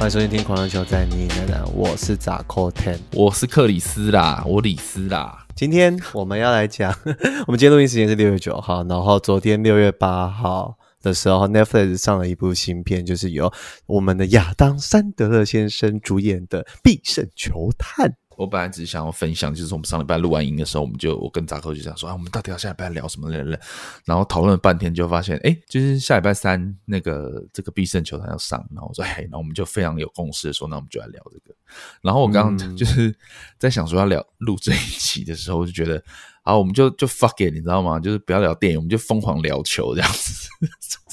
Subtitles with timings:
[0.00, 5.46] 欢迎收听《听狂人球在你那呢》，我是杂扣 Ten，我是克里斯啦，我李斯啦。
[5.54, 6.90] 今天我们要来讲，
[7.46, 13.52] 我们今天录音时间是六月九号，然后昨天六月八号的时候，Netflix 上了一部新片，就是由
[13.84, 18.08] 我们的亚当·山德勒先生主演的《必胜球探》。
[18.40, 23.60] 我本来只是想要分享，就是我们上礼拜录完音的时候，我们就我跟扎克就想说啊，我们到底要下礼拜聊什么来着？
[24.06, 31.54] 然后讨论了半天，就发现哎，就是下礼拜三那个这个必胜球探要上，然后我说哎，那我们就非常有共识的说，那我们就来聊这个。
[32.00, 33.14] 然后我刚刚就是
[33.58, 36.02] 在想说要聊录这一期的时候，我就觉得
[36.42, 38.00] 啊，我们就就 fuck it，你知道吗？
[38.00, 40.48] 就是不要聊电影，我们就疯狂聊球这样子。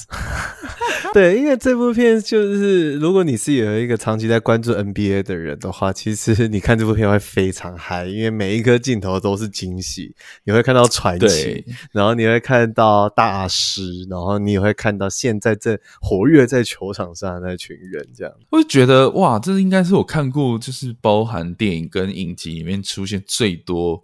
[1.12, 18.32] 对，因为这部片就是，如果你是有一个长期在关注 NBA 的人的话，其实你看这部片会非常嗨，因为每一颗镜头都是惊喜，你会看到传奇，然后你会看到大师，然后你也会看到现在正活跃在球场上的那群人，这样。
[18.50, 24.02] 我就觉得哇，这应该是我看过就是包含电影跟影集里面出现最多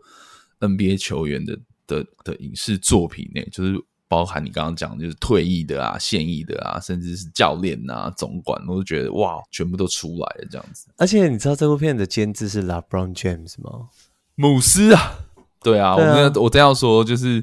[0.61, 3.73] NBA 球员的的的影视作品呢，就是。
[4.15, 10.87] 包含你刚刚讲的，就是退役的啊、现役的啊，甚至是教练啊、总管，我都觉得哇，全部都出来了这样子。
[10.99, 13.89] 而且你知道这部片的监制是 LeBron James 吗？
[14.37, 15.19] 姆斯啊，
[15.61, 17.43] 对啊，我我这样说就是，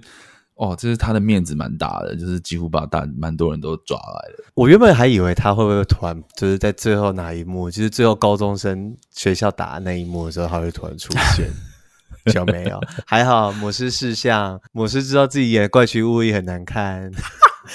[0.55, 4.45] 哦，这是他的面子蛮大的，就是几乎把大蛮多人都抓来了。
[4.53, 11.51] 我原本还以为他会不会突然就是在最后哪一幕，就是最后高中生学校打的那一幕的时候，他会突然出现。
[12.25, 13.51] 就没有，还好。
[13.51, 17.11] 姆斯识相，姆斯知道自己演怪奇物语很难看。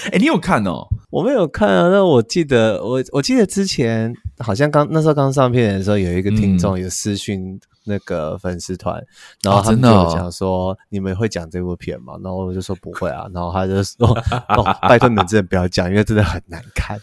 [0.07, 0.87] 哎、欸，你有看哦？
[1.11, 1.89] 我没有看啊。
[1.89, 9.07] 那我记得，我我记得之前好像刚那时候刚上片的时候，有一个听众有私讯那个粉丝团，嗯、
[9.45, 14.09] 然后他们就讲说：“哦哦、你们会讲这部片吗？”然后我就说：“不会啊。”然后他就说
[14.51, 16.99] ：“哦、拜托你们真的不要讲，因为真的很难看。”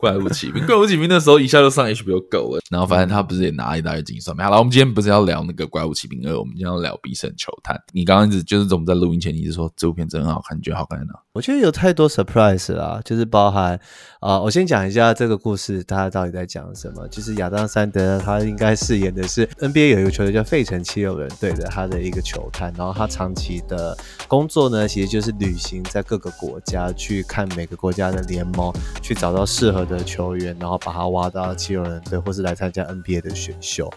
[0.00, 4.42] 怪物骑兵，怪物骑兵那时候一下就上 HBO Go 了，然后反正他不是也拿一大堆金酸梅。
[4.44, 7.76] 好了，我们今天不是要聊那个怪物骑兵二，我们今天要聊必胜球探。
[7.92, 11.12] 你刚刚一直就是我们在录音前你一直说这部片真很好看，你觉得好看在哪？
[11.32, 13.78] 我觉得有太多 surprise 啦，就是包含
[14.20, 17.06] 啊、我先讲一下这个故事，他到底在讲什么。
[17.08, 33.90] 就是亚当·山德他应该饰演的是 NBA 有一个球队叫费城七六人队的他的一个球探，然后他长期的工作呢，其实就是旅行在各个国家去看每个国家的联盟，去找到适合的球员，然后把他挖到七六人队，或是来参加 NBA 的选秀。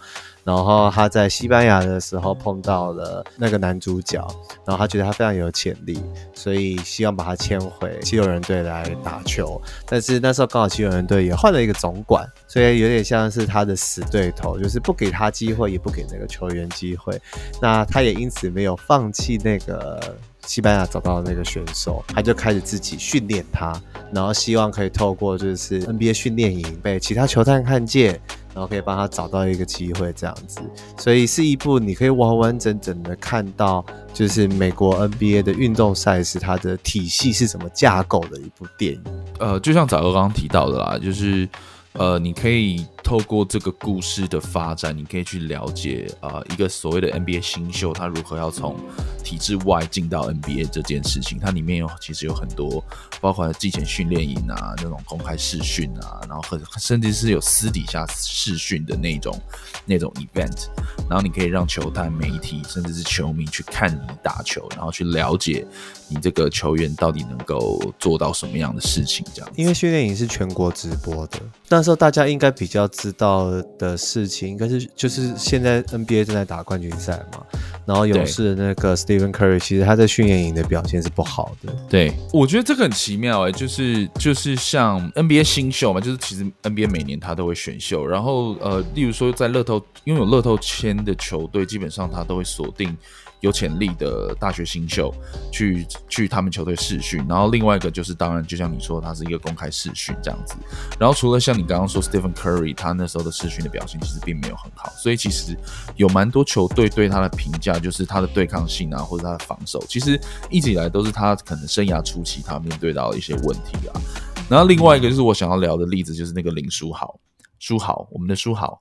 [0.43, 4.17] 然后他在西班牙的时候碰到了那个男主角，
[4.65, 6.01] 然后他觉得他非常有潜力，
[6.33, 9.61] 所以希望把他签回七六人队来打球。
[9.85, 17.21] 但是那时候刚好七六人队也换了一个总管，所以有点像是他的死对头，就是不给他机会，也不给那个球员机会。
[17.61, 23.73] 那他也因此没有放弃那个西班牙找到的那个选手，他就开始自己训练他，
[24.13, 28.19] 然后希望可以透过就是 NBA 训练营被其他球探看见。
[28.53, 30.59] 然后可以帮他找到一个机会，这样子，
[30.97, 33.81] 所以是一部你可以完完整整的看到，
[34.13, 39.01] 就是美国 NBA 的运动赛事它的体系是怎么架构的一部电影。
[39.39, 41.47] 呃，就像早哥刚刚提到的啦，就是。
[41.93, 48.77] 呃，你可以透过这个故事的发展，你可以去了解啊、一个所谓的 NBA 新秀，他如何要从
[49.25, 51.37] 体制外进到 NBA 这件事情。
[51.37, 52.81] 它里面有其实有很多，
[53.19, 59.37] 包括季前训练营啊，那种公开试训啊，然后很甚至是有私底下试训的那种
[59.85, 60.67] 那种 event，
[61.09, 65.67] 然后你可以让球探、媒体甚至是球迷去看你打球，然后去了解
[66.11, 69.25] 你这个球员到底能够做到什么样的事情。
[69.33, 71.39] 这样，因为训练营是全国直播的，
[71.69, 73.49] 那时候大家应该比较知道
[73.79, 77.43] 的事情，应该是就是现在 NBA 正在打冠军赛嘛，
[77.85, 81.73] 然后勇士的那个 Stephen Curry，其实他在训练营的表现是不好的。
[81.89, 92.97] 对，我觉得这个很奇妙哎、欸，就是就是像 NBA 新秀嘛，就是其实 NBA 每年他都会选秀，然后呃，例如说在乐透拥有乐透签的球队，基本上他都会锁定。
[93.41, 95.13] 有潜力的大学新秀
[95.51, 100.55] 去去他们球队试训，然后另外一个就是当然就像你说，他是一个公开试训这样子。
[100.99, 105.57] 然后除了像你刚刚说 Stephen Curry，他那时候的试训的表现其实并没有很好，所以其实
[105.95, 113.99] 有蛮多球队对他的评价就是他的对抗性啊，或者他的防守，其实一直以来都是他可能生涯初期他面对到的一些问题啊。
[114.47, 117.19] 然后另外一个就是我想要聊的例子，就是那个林书豪，
[117.57, 118.79] 书豪，我们的书豪，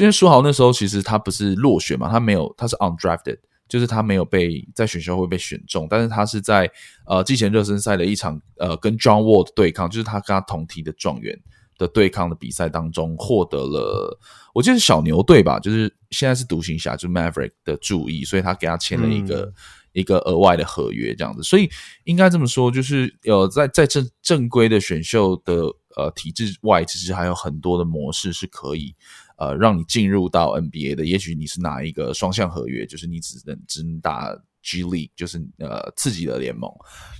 [0.00, 3.38] 因为书豪那时候其实他不是落选嘛，他没有，他是 undrafted。
[3.72, 6.70] 就是他没有被在选秀会被选中，但是他是在
[7.06, 11.40] 呃季前热身赛的一场呃跟 John Wall 对抗，就是他跟他同梯的状元
[11.78, 14.18] 的对抗的比赛当中获得了，
[14.52, 19.54] 我记得是小牛队吧，就是现在是独行侠，就是 Maverick 的注意，所以他给他签了一个、嗯、
[19.94, 21.70] 一个额外的合约这样子，所以
[22.04, 25.54] 应该这么说，就是有在在正正规的选秀的
[25.96, 28.94] 呃体制外，其实还有很多的模式是可以
[29.42, 31.04] 呃让你进入到 NBA 的。
[31.04, 36.70] 也许你是拿一个双向合约，就是你只能只能打 G League，就是呃自己的联盟。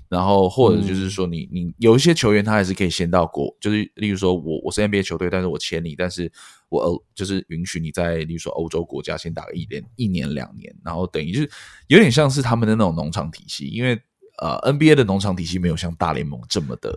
[0.09, 6.31] 然后或者就是说你，你你有一些球员他还是可以先到国，就是例如说我我是 NBA 球队，但是我签你，但是
[6.69, 11.51] 我欧就是允许你在例如说欧洲国家先打个一年一年两年，然后等于就是
[11.89, 14.01] 有点像是他们的那种农场体系，因为。
[14.39, 16.91] 呃，NBA 的农场体系没有像大联盟这么的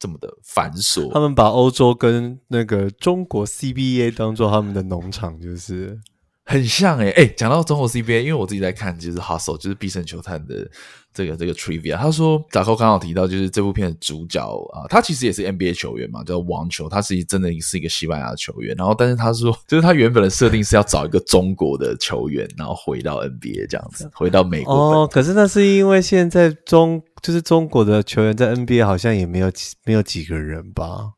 [0.00, 1.12] 这么的繁琐。
[1.12, 5.96] 他们把欧洲跟那个中国 CBA 当做他们的农场，就是
[6.44, 7.10] 很像诶、欸。
[7.10, 10.68] 诶、欸，讲到中国 CBA，因为我自己在看，就是 Hustle，就是必胜球探的。
[11.12, 14.40] 这个这个 trivia，他说扎克刚好提到，就是这部片的主角
[14.72, 18.76] 啊，他其实也是 NBA 球员嘛，叫网球，他是真的是一个西班牙的球员。
[18.78, 24.72] 然后，但是他说， 就是他原本的设定是要找一个中国的球员，然后回到 NBA 这样子，回到美国。
[24.72, 29.52] 哦，可是那是因为现在中就是中国的球员在 NBA 好像也没有
[29.84, 31.12] 没有几个人吧？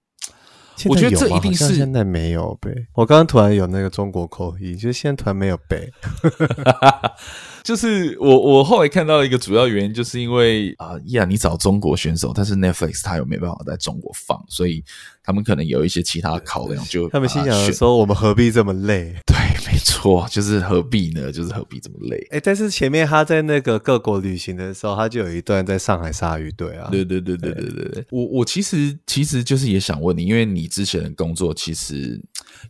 [0.87, 2.71] 我觉得这一定是现在没有呗。
[2.95, 5.89] 我刚刚突然有那个中国口音，就是现在突然没有呗。
[7.65, 14.85] 就是我，我后来看到一个主要原因，就是因为啊，依然，你找中国选手，但是 Netflix 它又没办法在中国放，所以
[15.23, 19.15] 他们可能有一些其他考量，就他们心想说，我们何必这么累？
[19.27, 19.37] 对，
[19.71, 21.31] 没错，就是何必呢？
[21.31, 22.17] 就是何必这么累？
[22.31, 26.89] 哎、欸，但是前面他在那个各国旅行的时候，他就有一段在上海鲨鱼队啊。
[26.91, 32.21] 对对对对对对对，我我其实其实就是也想问你，因为你之前的工作其实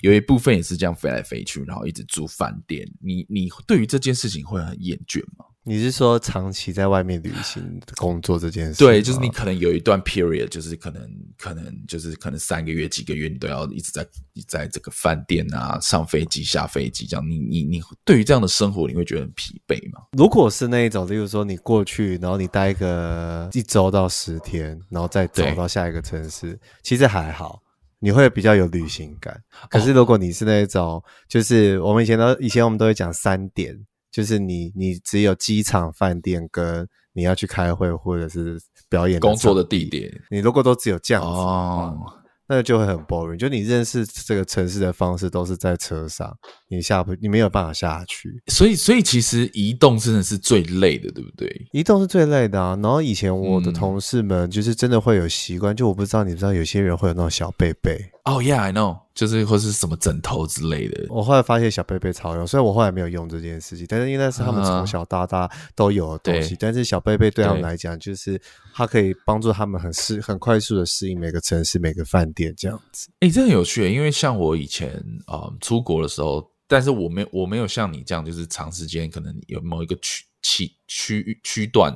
[0.00, 5.46] 有一部分也是这样飞来飞去，然后一直住饭店，你你对于这件事情会很厌倦吗？
[5.64, 8.79] 你是说长期在外面旅行工作这件事？
[8.81, 11.08] 对，就是你可能有一段 period，就是可能
[11.38, 14.05] 可能就是可能三个月、几个月，你都要一直在
[14.49, 17.25] 在这个饭店啊，上飞机、下飞机这样。
[17.25, 20.00] 你你你对于这样的生活，你会觉得很疲惫吗？
[20.19, 27.62] 如果是那一种，例如说你过去，然后你待个一周到十天，然后再走到下一个城市，其实还好，
[28.02, 29.40] 你会比较有旅行感。
[29.70, 33.75] 可是如果你是那种，哦、就是我们以前都以前我们都会讲三点。
[34.10, 38.60] 就是你，你只有机场、饭店跟你要去开会或者是
[38.90, 41.99] 表演工作的地点，你如果都只有这样子哦。
[42.46, 46.37] 那就会很 boring，就你认识这个城市的方式都是在车上，
[46.77, 48.43] 你下不，你没有办法下去。
[48.47, 51.67] 所以，所以其实移动真的是最累的，对不对？
[51.73, 52.79] 移动是最累的啊。
[52.83, 57.97] 然后以前我的同事们就是真的会有习惯，嗯、就我不知道，你知道有些人会有那种小被被。
[58.25, 61.07] 哦、oh，Yeah，I know，就是或是什么枕头之类的。
[61.09, 66.55] 我后来发现小被被超用，虽然我后来没有用这件事情，但是因为那是他们从小到大都有的东西。
[66.55, 68.41] Uh, 但是小被被对他们来讲，就是
[68.73, 73.09] 它可以帮助他们很适、很快速的适应每个城市、每个饭店这样子。
[73.19, 74.91] 哎、欸，这很有趣，因为像我以前
[75.27, 81.95] 啊、呃、出国的时候，但是我没我没有像你这样，就是长时间可能有某一个区区区域区段，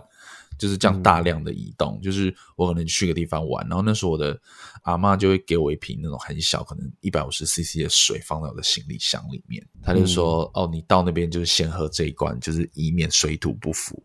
[0.58, 1.98] 就是这样大量的移动。
[1.98, 4.38] 嗯、就是我可能去个地方玩，然后那时候我的
[4.82, 9.66] 阿妈就会给我一瓶那种很小，可能一百五十 CC 的水放在我的行李箱里面。
[9.82, 14.02] 他就说：“嗯、哦，你到那边就是先喝这一罐，就是以免水土不服。”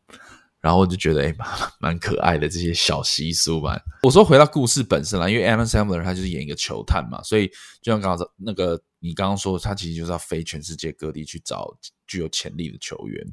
[0.61, 1.49] 然后我就觉得，哎，蛮
[1.79, 3.81] 蛮可爱的这些小习俗吧。
[4.03, 7.47] 我说回到故事本身啦，因为 Adam Sandler 他就是演一个球探嘛，所以
[7.81, 11.75] 就像刚刚那个你刚刚说，他其实就是要飞全世界各地去找
[12.05, 13.25] 具有潜力的球员。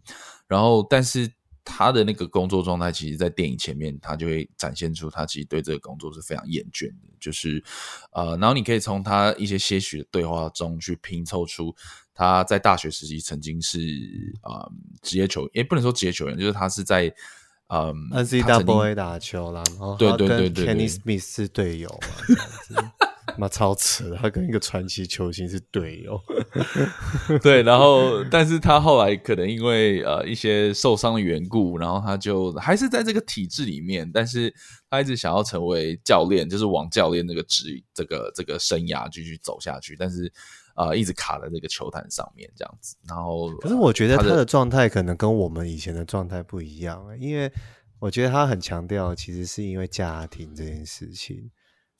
[0.46, 1.30] 然后，但是
[1.70, 7.08] 他的那个工作状态，其实，在电影前面，他就会展现出他其实对这个工作是非常厌倦的。
[7.20, 7.62] 就是，
[8.12, 11.74] 呃，然后你可以从他一些些许的对话中去拼凑出。
[12.14, 13.78] 他在大学时期曾经是
[14.40, 17.14] 啊、嗯、职业球员，也不能说职业球员，就是他是在
[17.68, 22.44] 嗯，N C W A 打球啦，然后对对对对，Kenny Smith 是队友嘛，
[23.38, 26.20] 妈超扯的，他跟一个传奇球星是队友，
[27.42, 34.52] 对，然后但是他后来可能因为呃一些受伤的缘故，然后他就还是在这个体制里面，但是
[34.90, 40.32] 他一直想要成为教练，就是往教练这个职这个这个生涯继续走下去，但是。
[40.74, 47.50] 啊、呃，一直卡在这个球坛上面这样子，然后可是我觉得他的状态可能跟我们以前的状态不一样，因为
[47.98, 51.50] 我觉得他很强调，其实是因为家庭这件事情，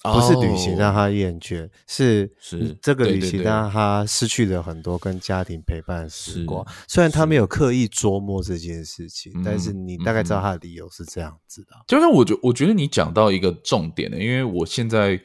[0.02, 6.67] 不是旅行让他厌倦，哦、是是这个旅行让他失去了很多跟家庭陪伴的时光。
[6.87, 11.71] 虽然他没有刻意琢磨这件事情，但是你大概知道他的理由是这样子的。
[11.87, 15.21] 就是我觉我觉得你讲到一个重点的，因为我现在。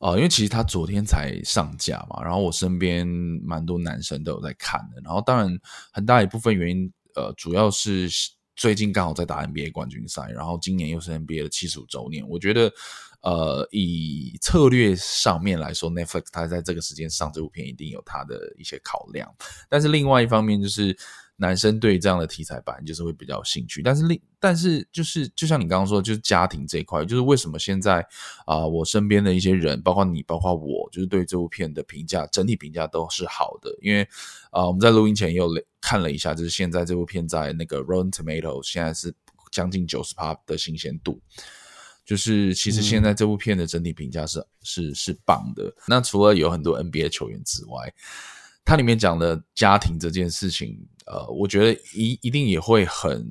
[0.00, 3.04] 啊、呃，因为其实他昨天才上架嘛，然后我身边
[3.42, 5.58] 蛮多男生都有在看的，然后当然
[5.90, 8.08] 很大一部分原因，呃，主要是
[8.54, 12.72] 最近刚好在打 NBA 冠军赛，然后今年又是 NBA 的七十五周年，我觉得，
[13.22, 19.34] 呃，以策略上面来说，Netflix 它在这个时间上这部片一定有它的一些考量，
[19.68, 20.96] 但是另外一方面就是。
[21.40, 23.80] 男生对这样的题材版就是会比较有兴趣。
[23.80, 28.04] 但是另但是就是就像你刚刚说，就是家庭这一块，就是为什么现在
[28.44, 33.72] 啊、我身边的一些人，包括你，包括我，就是对这部片的评价整体评价都是好的。
[33.80, 34.02] 因为
[34.50, 35.48] 啊、我们在录音前也有
[35.80, 39.14] 看了一下，就是现在这部片在那个 Rotten Tomato 现在是
[39.52, 41.20] 将近九十趴的新鲜度。
[42.08, 45.70] 就是其实现在这部片的整体评价是、嗯、是是棒的。
[45.86, 47.92] 那除了有很多 NBA 球员之外，
[48.64, 50.74] 它里面讲的家庭这件事情，
[51.04, 53.22] 呃，我觉得一一定也会很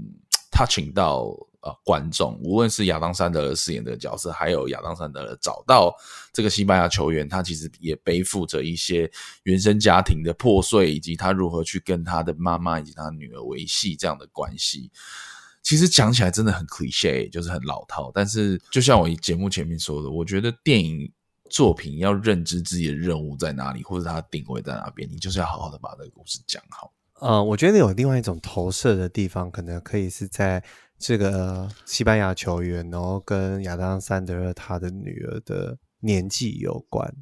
[0.51, 2.39] touching 到呃观众。
[2.43, 5.91] 无论是亚当·山德勒饰演的角色，还有亚当·山德勒找到
[6.31, 14.91] 这个西班牙球员，他其实也背负着一些原生家庭的破碎，以及他如何去跟他的妈妈以及他女儿维系这样的关系。
[15.67, 18.09] 其实讲起来真的很 cliche，就是很老套。
[18.13, 21.12] 但是就像我节目前面说的，我觉得电影
[21.50, 26.93] 作品要认知自己的任务在哪里，或者它的定位在哪边，你就是要好好的把这个故事讲好。
[27.19, 30.63] 呃，我觉得有另外一种投射的地方，可能可以是在
[30.97, 37.13] 这个西班牙球员，然后跟亚当·山德勒他的女儿的年纪有关，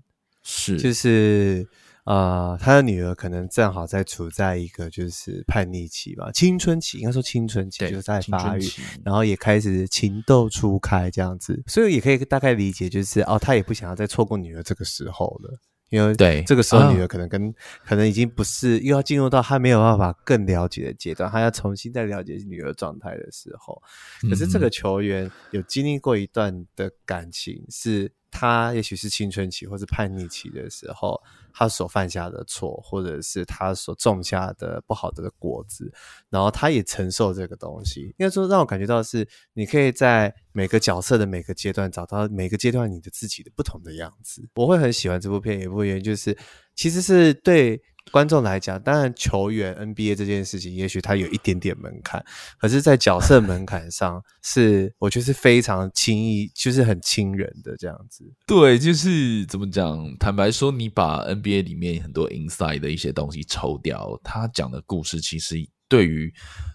[0.44, 1.68] 是就是。
[2.06, 8.64] 呃，他的女儿可能正好在处在一个就是叛逆期吧，青春期，应该说青春期就在发育，
[9.04, 15.60] 然后也开始情窦初开这样子，所以也可以大概理解，就是哦，他也不想要再错过女儿这个时候了，
[15.90, 23.82] 因为对这个时候女儿可能跟、哦、可能已经不是又要进入到他没有办法更了解的阶段，他要重新再了解女儿状态的时候，
[24.30, 28.12] 可是这个球员有经历过一段的感情是。
[28.38, 31.18] 他也许是青春期或是叛逆期的时候，
[31.58, 35.90] 他所犯下的错，或者是他所种下的不好的果子，
[36.30, 38.14] 然后他也承受这个东西。
[38.18, 44.46] 应该说，让我感觉到是，你可以在每个角色的每个阶段找到每个阶段你的自己的不同的样子。
[44.56, 46.38] 我会很喜欢这部片，有一部原因就是，
[46.76, 47.82] 其实是对。
[48.12, 52.24] 观众来讲，当然球员 NBA 这件事情，也许他有一点点门槛，
[52.60, 58.24] 可是，在角色门槛上，是我觉得是非常轻易，就是很亲人的这样子。
[58.48, 60.16] 对，就是怎么讲？
[60.18, 65.56] 坦白说，你把 NBA 里面很多 inside 的一些东西抽掉，他讲的故事其实。
[65.88, 66.34] 对于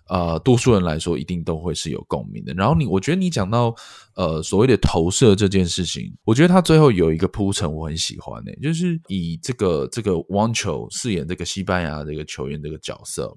[0.09, 2.55] 呃多数人来说，一定都会是有共鸣的。
[2.55, 3.75] 然后你，我觉得你讲到
[4.15, 13.37] 呃所谓的投射这件事情，我觉得他最后有一个铺陈，我很喜欢的，就是以这个这个汪球饰演这个西班牙这个球员这个角色，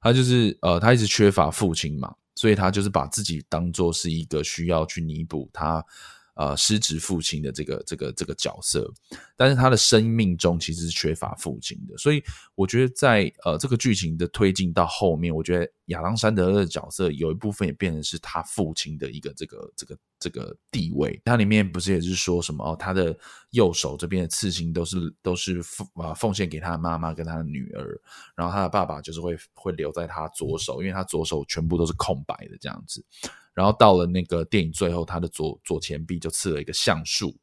[0.00, 5.84] 他就是呃他一直缺乏父亲嘛，所以他就是把自己当做是一个需要去弥补他。
[6.34, 8.90] 呃，失职父亲的这个这个这个角色，
[9.36, 12.22] 但是他的生命中其实是缺乏父亲的，所以
[12.54, 21.20] 我觉得在呃这个剧情的推进到后面，我觉得亚当·山德勒的角色有一部分也变成是他父亲的一个这个这个这个地位。
[21.24, 23.16] 他里面不是也是说什么，他的
[23.50, 28.00] 右手这边的刺青都是都是奉啊奉献给他的妈妈跟他的女儿，
[28.36, 33.04] 然后他的爸爸就是会会留在他左手，因为他左手全部都是空白的这样子。
[33.52, 37.36] 然后到了那个电影最后，他的左左前臂就刺了一个橡树，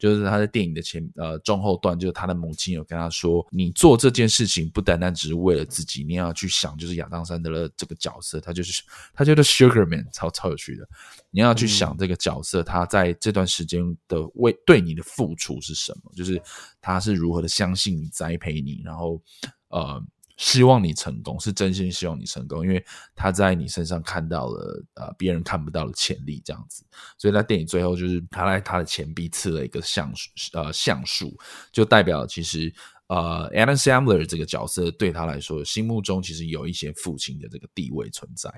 [0.00, 10.88] 就是他在电影的前呃中后段，就是他的母亲有跟他说：“你做这件事情不单单只是为了自己，你要去想，就是亚当·山德勒这个角色，他就是他叫做 Sugarman，超超有趣的。
[11.30, 16.10] 你要去想这个角色，他在这段时间的为对你的付出是什么？
[16.16, 16.42] 就是
[16.80, 19.20] 他是如何的相信你、栽培你，然后
[19.68, 20.02] 呃。”
[20.40, 22.82] 希望你成功，是真心希望你成功，因为
[23.14, 26.82] 他在你身上看到了呃别人看不到的潜力，这样子，
[27.18, 31.36] 所以在电影最后就是他在他的前臂刺了一个橡树，呃橡树，
[31.70, 32.74] 就代表其实。
[33.10, 38.48] 呃，Adam Sandler 这个角色对他来说，心目中其实有一些父亲的这个地位存在。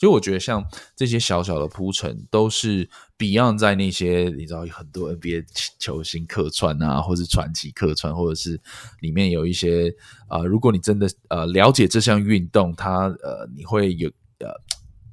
[0.00, 5.44] 所以我觉得像这些小小的铺陈，都是 Beyond 在那些你知道很多 NBA
[5.78, 8.60] 球星客串啊，或是传奇客串，或者是
[8.98, 9.94] 里面有一些
[10.28, 14.48] 呃，如果你真的呃了解这项运动，它呃你会有呃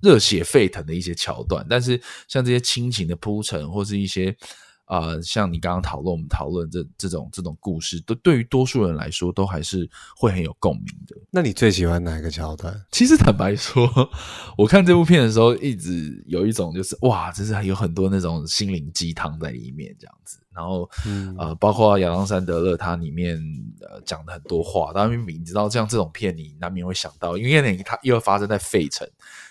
[0.02, 1.64] 热血沸腾的一些桥段。
[1.70, 4.36] 但是像这些亲情的铺陈，或是一些。
[4.88, 11.16] 啊、呃，像你刚刚讨论，我们讨论这这种这种故事，都对于多数人来说，都还是会很有共鸣的。
[11.30, 12.74] 那你最喜欢哪一个桥段？
[12.92, 13.88] 其实坦白说，
[14.58, 20.40] 我看这部片的时候，一直有一种就是哇，就是有很多那种心灵鸡汤在里面这样子。
[20.58, 23.40] 然后，嗯、呃，包括亚当·山德勒他里面
[23.80, 29.08] 呃讲的很多话，当然你知道，像这种片，你难免会想到，因为你它又发生在费城。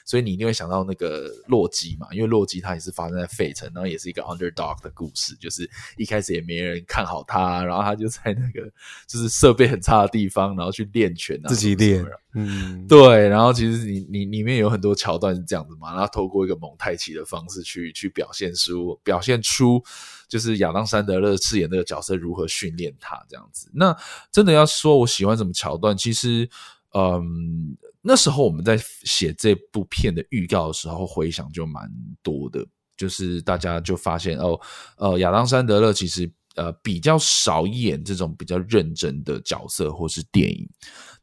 [0.09, 8.71] 所以你一定会想到那个洛基嘛，因为洛基他也是发生在费城，然后也是一个 underdog 的故事，就是一开始也没人看好他，然后他就在那个
[9.09, 19.83] 就是设备很差的地方，然后去练拳啊，自己练，嗯，对，然后其实你你里面有很多桥段是这样子嘛，然后透过一个蒙太奇的方式去去表现出表现出
[20.29, 23.71] 就是亚当·山德勒饰演那个角色如何训练他这样子。
[23.75, 23.97] 那
[24.31, 26.49] 真的要说我喜欢什么桥段，其实。
[26.95, 31.91] 嗯，那时候我们在写这部片的预告的时候，回想就蛮
[32.23, 32.65] 多的，
[32.97, 34.59] 就是大家就发现哦，
[34.97, 40.67] 呃，亚当·山德勒其实呃比较少演这种比较认真的角色或是电影。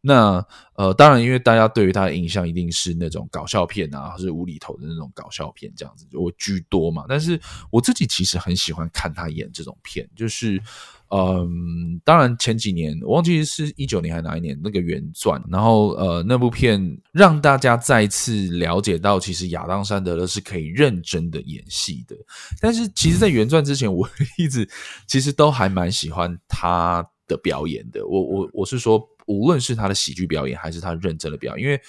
[0.06, 0.46] 那
[0.76, 7.06] 呃，当然，因为大家对于他的印象一定是那种搞笑片啊，或是无厘头的那种搞笑片这样子，我居多嘛。
[7.08, 7.40] 但是
[7.72, 10.62] 我自己其实很喜欢看他演这种片，就是
[11.10, 22.16] 嗯，当然前几年我忘记是一九年还是哪一年那个原传，然后呃，那部片让大家再次了解到，其实亚当·山德勒是可以认真的演戏的。
[22.60, 24.68] 但是其实，在原传之前，我 一直
[25.08, 28.06] 其实都还蛮喜欢他的表演的。
[28.06, 29.02] 我我我是说。
[29.28, 31.82] 无论是他的喜剧表演，还是他认真的表演，因为，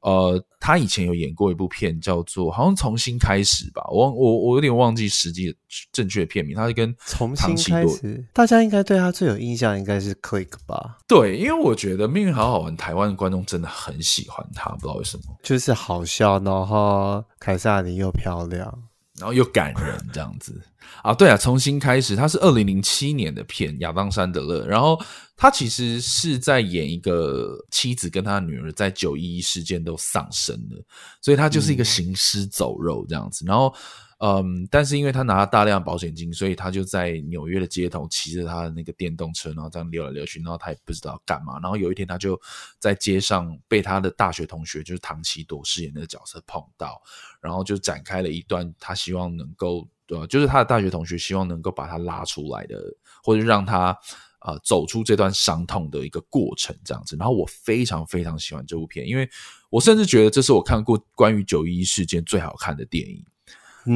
[0.00, 5.54] 呃，他以前有演过一部片，叫做好像重新开始吧，我我我有点忘记实际
[5.90, 6.56] 正确的片名。
[6.56, 10.98] 他是跟重新开始，大家应该对他最有印象应该是 Click 吧？
[11.08, 18.84] 对，因为我觉得命运好好玩，台湾的观众真的很喜欢他，不知道为什么，就是好笑，然后凯撒琳又漂亮。
[19.18, 20.60] 然后又感人这样子
[21.02, 24.66] 啊，对啊，重新开始，他是二零零七年的片，亚当·山德勒。
[24.66, 25.00] 然后
[25.36, 30.84] 他其实是在演一个妻子跟他女儿在九一一事件都丧生了，
[31.20, 33.44] 所以他就是一个行尸走肉这样子。
[33.46, 33.74] 然后。
[34.20, 41.60] 嗯，但是因为他拿了大量保险金，所以他就在纽约的街头骑着他的那个电动车，然后这样溜来溜去，然后他也不知道干嘛。
[41.60, 42.36] 然后有一天，他就
[42.80, 47.00] 在街上被他的大学同学，就是唐奇朵饰演那个角色碰到，
[47.40, 50.26] 然后就展开了一段他希望能够，呃？
[50.26, 52.76] 就是他的大学同学希望能够把他拉出来的，
[53.22, 53.96] 或者让他
[54.40, 57.14] 呃走出这段伤痛的一个过程，这样子。
[57.16, 59.30] 然后我非常非常喜欢这部片，因为
[59.70, 63.24] 我甚至觉得这是我看过关于九一一事件最好看的电影。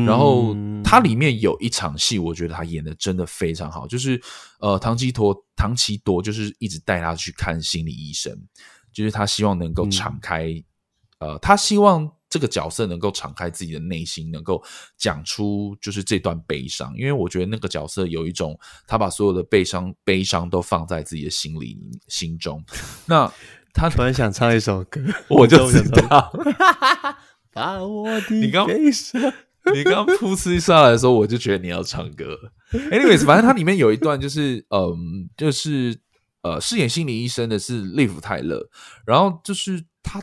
[0.07, 4.21] 然后它里面有一场戏，我觉得他演的真的非常好，就是
[4.61, 8.37] 呃，唐奇陀唐奇多就是一直带他去看心理医生，
[8.93, 10.49] 就是他希望能够敞开，
[11.19, 14.63] 嗯、呃，他希望这个角色能够敞开自己的内心，能够
[14.97, 22.65] 讲出就是这段悲伤，因为我觉得那个角色有一种他把所有的悲伤悲伤都放在自己的心里心中。
[23.07, 23.31] 那
[23.75, 26.33] 他突然想唱一首歌， 我就知道，
[27.53, 29.21] 把我的悲伤。
[29.75, 32.37] 你刚刚噗嗤一上来的时候，我就觉得你要唱歌。
[32.73, 35.99] Anyways，反正它里面有一段就是，嗯，就是
[36.43, 38.69] 呃，饰演心理医生的是利弗泰勒，
[39.07, 40.23] 然后就是他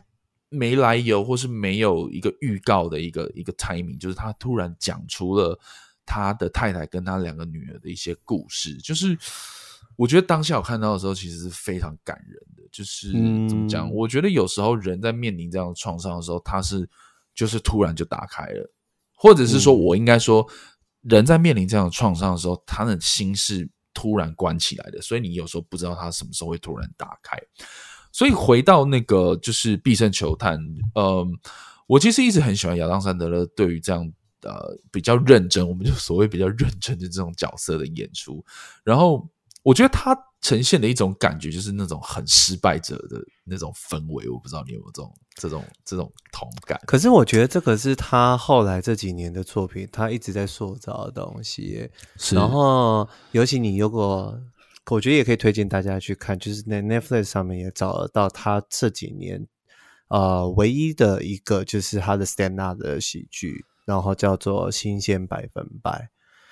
[0.49, 5.57] 没来由或是没有一个预告的一个一个 timing，就是他突然讲出了
[6.05, 9.17] 他的太太跟他两个女儿的一些故事，就是
[9.95, 12.63] 我觉得当下我看到的时候，其实是非常感人的。
[12.71, 13.11] 就是
[13.47, 13.91] 怎么讲？
[13.91, 16.87] 我觉得有时候人在面临这样的创伤的时候，他是
[17.33, 18.71] 就是突然就打开了。
[19.21, 20.47] 或者是说，我应该说，
[21.01, 27.37] 人在面临这样的创伤的时候，他的心是突然关起来的，所以你有时候不知道他什么时候会突然打开。
[28.13, 30.57] 所以回到那个就是《必胜球探》，
[30.95, 31.37] 嗯，
[31.85, 34.09] 我其实一直很喜欢亚当·山德勒对于这样
[34.43, 38.41] 呃比较认真，我们就所谓比较认真的这种角色的演出，
[38.85, 39.29] 然后
[39.63, 40.17] 我觉得他。
[40.41, 44.29] 呈现的一种感觉，就是那种很失败者的那种氛围。
[44.29, 46.79] 我不知道你有没有这种、这种、这种同感。
[46.87, 51.89] 可是我觉得这个是他后来这几年的作品，他一直在塑造的东西。
[52.17, 52.35] 是。
[52.35, 54.39] 然后，尤其你如果，
[54.89, 59.45] 我觉得也可以推荐大家去看，就是在 Netflix 上面也找得到他这几年
[60.07, 65.91] 呃唯一的一个，就是他的 stand up 的喜剧，然后叫做《新鲜百分百》。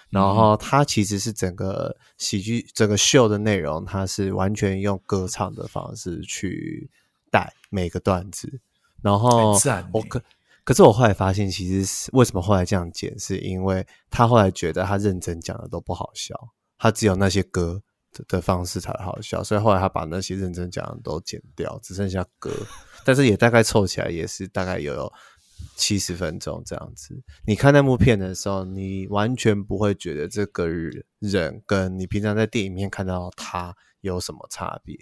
[0.10, 6.90] 然后它其实是整个喜剧、整个秀的内容，它是完全用歌唱的方式去
[7.30, 8.62] 带每个段子。
[9.02, 9.54] 然后
[9.92, 10.22] 我可
[10.64, 16.34] 可是我后来发现，其实是为什么后来这样剪，是因为他后来觉得他认真讲的都不好笑，
[16.78, 17.82] 他只有那些歌
[18.28, 22.52] 的方式才好笑，所以后来他把那些认真讲的都剪掉，只剩下歌。
[23.04, 25.12] 但是也大概凑起来也是大概有。
[25.78, 34.98] 七十分钟这样子，你看那部片的时候，你完全不会觉得这个人跟你平常在电影面看到他有什么差别，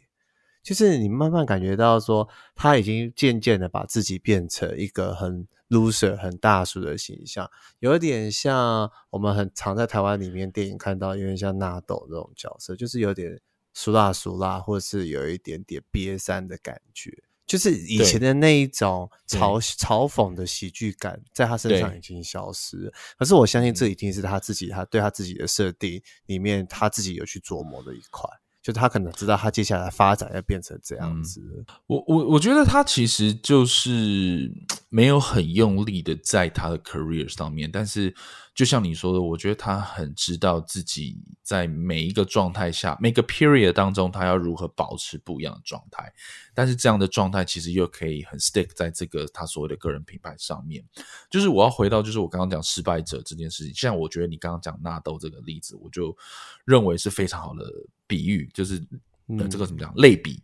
[0.61, 13.39] 就是你慢慢感觉到说，他已经渐渐的把自己变成一个很 loser、很大叔的形象，有一点像我们很常在台湾里面电影看到，有点像纳豆这种角色，就是有点
[13.73, 17.23] 俗辣俗辣，或是有一点点瘪三的感觉。
[17.45, 22.93] 就是以前的那一种嘲嘲讽的喜剧感，在他身上已经消失了。
[23.17, 28.29] 可是我相信这一定是他自己，他对他自己的设定里面，他自己有去琢磨的一块。
[28.61, 31.39] 就他可能知道他接下来发展要变成这样子。
[31.39, 34.51] 嗯、我我我觉得他其实就是
[34.89, 38.11] 没有很用力的在他的 career 上面，但是
[38.55, 46.09] 就像你说的，我觉得他很知道自己在每一个状态下，每个 period 当中，他要如何保持不一样的状态。
[46.53, 50.81] 但是这样的状态其实又可以很 stick 在这个他所谓的个人品牌上面。
[51.29, 53.73] 就是我要回到，就是我刚刚讲失败者这件事情。
[53.75, 56.15] 像我觉得你刚刚讲纳豆这个例子，我就
[56.63, 57.69] 认为是非常好的
[58.07, 58.81] 比喻，就是
[59.27, 60.41] 嗯这个怎么讲类比。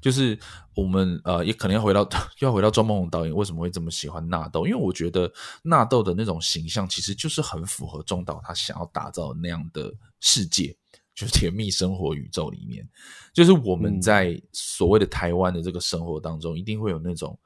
[0.00, 0.38] 就是
[0.74, 2.08] 我们呃，也可能要回到
[2.40, 4.66] 要回到庄梦红导演为什么会这么喜欢纳豆？
[4.66, 10.76] 因为我觉得纳豆的那种形象其实就是很符合中岛他想要打造的那样的世界，
[11.14, 12.88] 就是甜蜜生活宇宙里面。
[13.32, 17.38] 就是我们在所谓的台湾的这个生活当中，一定会有那种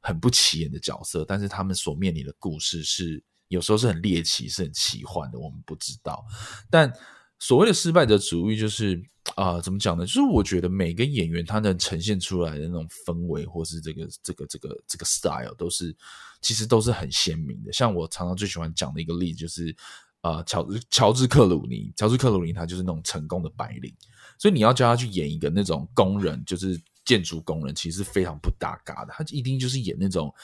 [0.00, 6.24] 很不起眼的角色，但是他们所面临的故事是有时候是很猎奇、是很奇幻的，我们不知道。
[6.70, 6.92] 但
[7.38, 9.02] 所谓的失败者主义，就是。
[9.36, 10.06] 啊、怎么讲呢？
[10.06, 15.94] 就是我觉得每个演员他能呈现出来的那种氛围，或是这个这个这个这个 style，都是
[16.40, 17.70] 其实都是很鲜明的。
[17.70, 19.76] 像我常常最喜欢讲的一个例子，就是
[20.22, 23.94] 啊，乔乔治克鲁尼，乔治克鲁尼他就是那种成功的白领，
[24.38, 29.12] 所以你要叫他去演一个那种工人，就是建筑工人，其实非常不搭嘎的。
[29.14, 30.34] 他一定就是演那种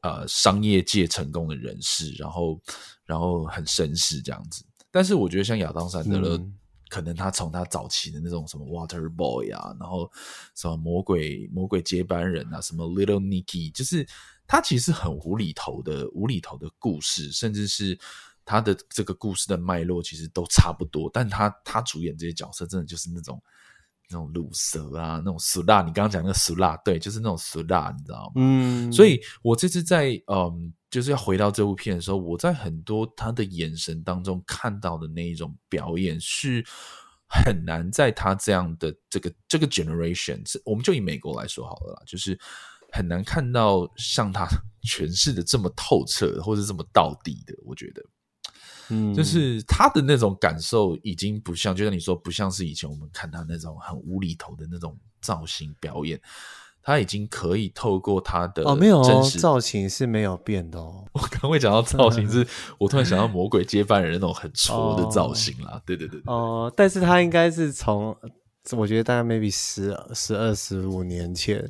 [0.00, 2.58] 呃商业界成功的人士，然后
[3.04, 4.64] 然后很绅士这样子。
[4.90, 6.36] 但是我觉得像亚当·山德勒。
[6.36, 6.54] 嗯
[6.90, 10.10] 可能他从他早期的那种什么 Water Boy 啊，然后
[10.56, 14.04] 什么魔鬼魔鬼接班人啊，什么 Little Nicky，就是
[14.44, 17.96] 他其实很无厘头的无厘头的故事，甚至是
[18.44, 23.40] 他的这个故事的脉络其实都差不多，但他他主演这些角色真的就是那种
[24.08, 28.32] 那种鲁蛇啊，那种俗辣，你刚刚讲那个俗辣，对，就是那种俗辣，你知道吗？
[28.34, 30.74] 嗯，所以我这次在嗯。
[30.90, 36.64] 就是要回到这部片的时候，我在很多他的眼神当中看到的那一种表演，是
[37.28, 42.36] 很难在他这样的这个这个 generation，我们就以美国来说好了啦，就是
[42.92, 44.48] 很难看到像他
[44.82, 47.54] 诠释的这么透彻，或者这么到底的。
[47.64, 48.02] 我觉得，
[48.88, 56.20] 嗯，就是他的那种感受已经不像，就像你说，不像是以前我们看他那种很无厘头的那种造型表演。
[56.82, 61.04] 他已经可以透过他的哦，没有哦，造型是没有变的哦。
[61.12, 62.46] 我刚刚会讲到造型是， 是
[62.78, 65.72] 我突然想到魔鬼接班人那种很挫的造型啦。
[65.74, 68.16] 哦、对对对哦、呃，但是他应该是从，
[68.76, 71.64] 我觉得大概 maybe 十十二十五年前，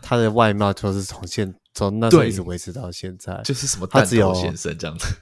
[0.00, 5.14] 他的外貌就是从现从那时候一直维持到现在，就是什么蛋头先生这样子。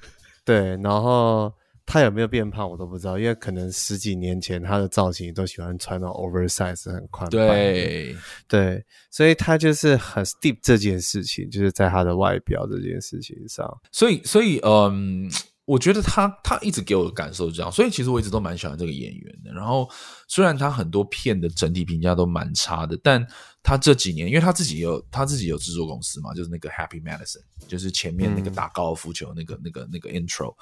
[0.44, 1.52] 对，然后。
[1.86, 7.28] 他有没有变胖，我都不知道，因为可能十几年前他的造型都喜欢穿那种 oversize 很宽。
[7.30, 8.16] 对
[8.48, 13.66] 对，所以他就是很 steep 这件事情，就是在他的外表这件事情上。
[13.90, 15.30] 所以，所以，嗯。
[15.72, 19.50] 我觉得他他一直给我的感受是这样，所以其实我一直都蛮喜欢这个演员的。
[19.54, 19.88] 然后
[20.28, 23.26] 虽然他很多片的整体评价都蛮差的，但
[23.62, 30.54] 他这几年，因为他自己有他自己有制作公司嘛，就是那个 Happy Madison，就是前面那个打高尔夫球那个、嗯、那个那个 intro，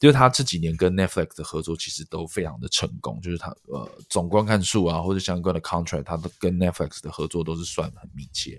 [0.00, 8.58] 就是他这几年跟 Netflix 的合作其实都非常的成功，就是他呃总观看数啊或者相关的 contract，他都跟 Netflix 的合作都是算很密切，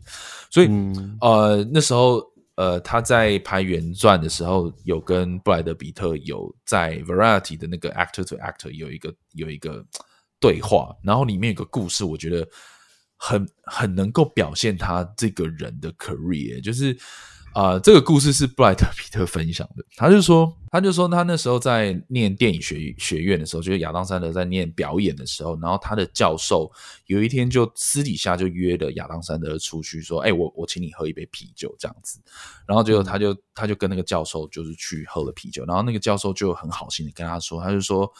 [0.51, 2.23] 所以、嗯、呃那时候。
[2.55, 9.85] 呃，他在拍原传的时候，有跟布莱德比特有在 Variety 的那个 Actor to Actor 有一个有一个
[10.39, 12.47] 对话，然后里面有个故事，我觉得
[13.17, 16.97] 很很能够表现他这个人的 career，就是。
[17.55, 19.85] 啊、呃，这个故事是布莱德彼特分享的。
[19.95, 26.69] 他就说，他就说，他那时候在念电影学学院的时候，就是亚当·山德在念表演的时候，然后他的教授
[27.05, 32.19] 有一天就私底下就约了亚当·山德出去，说：“哎，我我请你喝一杯啤酒，这样子。”
[32.67, 38.11] 然后结果他就他就跟那个教授就是去喝了啤酒，然后那个教授就很好心的跟他说，他就说。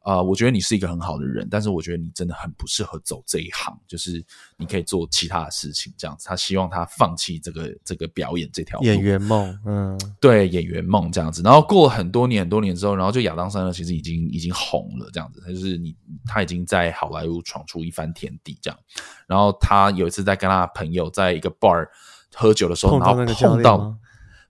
[0.00, 4.24] 啊、呃，我觉得你是一个很好的人，但是我觉得你真的很不适合走这一行，就是
[4.56, 6.26] 你可以做其他的事情，这样子。
[6.26, 11.42] 他希望他放弃这个这个表演这条路演员梦，嗯，对，演员梦这样子。
[11.42, 15.42] 然后过了很多年很多年之后，然后就亚当·山呢其实已经已经红了，这样子。
[15.44, 15.94] 他就是你，
[16.26, 18.78] 他已经在好莱坞闯出一番天地，这样。
[19.26, 21.86] 然后他有一次在跟他朋友在一个 bar
[22.34, 23.78] 喝酒的时候，然后碰到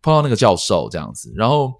[0.02, 1.72] 碰到那个教授这样子，然后。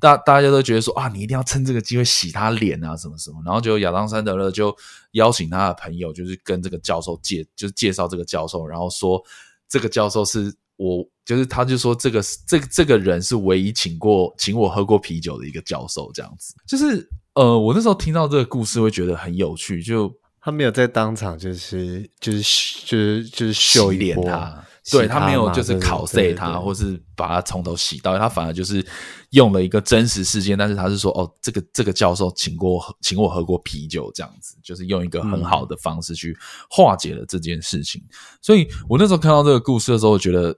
[0.00, 4.74] 大大家都觉得说啊，你一定要趁这个机会洗他脸啊，什么什么，然后就亚当·山德勒就
[5.12, 9.22] 邀请他的朋友，就是跟这个教授介，就是介绍这个教授，然后说
[9.68, 16.54] 这个教授是我，就是他就说这个这个这个人是唯一请过请我喝过啤酒的一个教授，这样子。
[16.66, 20.10] 就是呃，我那时候听到这个故事会觉得很有趣，就
[20.40, 22.40] 他没有在当场就是就是
[22.86, 24.64] 就是就是秀一波他。
[24.90, 28.84] 对他没有就是考 C 他，或是把他从头洗到，他反而就是
[29.30, 36.36] 用了一个真实事件，但是他是说哦，这个这个教授请过请我喝过啤酒这样子，就是用一个很好的方式去
[36.70, 38.00] 化解了这件事情。
[38.02, 40.56] 嗯、所以我那时候看到这个故事的时候，我觉得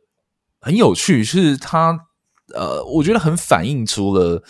[0.61, 1.98] 很有趣，是他
[2.54, 4.42] 呃，我觉得很反映出了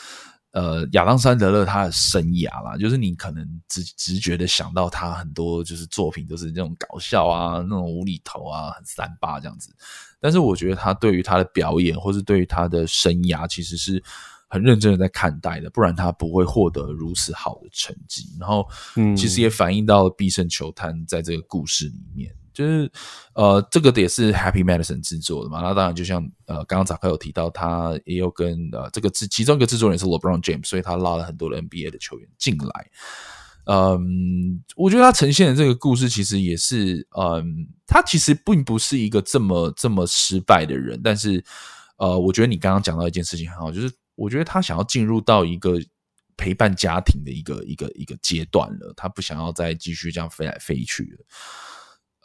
[0.52, 9.74] 呃，亚当·山德勒他的生涯啦，就是你可能直直觉的想到他很多就是作品都是那种搞笑啊，那种无厘头啊，很三八这样子。
[10.20, 14.02] 但是我觉得他对于他的表演，或是对于他的生涯，其实是
[14.46, 18.28] 很认真的在看待的，不然他不会获得如此好的成绩。
[18.38, 22.30] 然后，嗯，其实也反映到了必胜球探在这个故事里面。
[22.52, 22.90] 就是
[23.34, 25.60] 呃，这个也是 Happy Madison 制作的嘛。
[25.60, 32.90] 那当然，就像呃，刚刚扎克有提到，他也有跟呃这个制其中一个制作人是 LeBron James，所以他拉了很多的 NBA 的球员进来。
[33.64, 41.00] 嗯，我觉得他呈现的这个故事其实也是，嗯，他其实并不是一个这么这么失败的人。
[41.02, 41.44] 但是，
[41.96, 45.80] 呃，我觉得你刚刚讲到一件事情很好，就是我觉得他想要进入到一个
[46.36, 51.24] 陪伴家庭的一个一个一个阶段了，他不想要再继续这样飞来飞去了。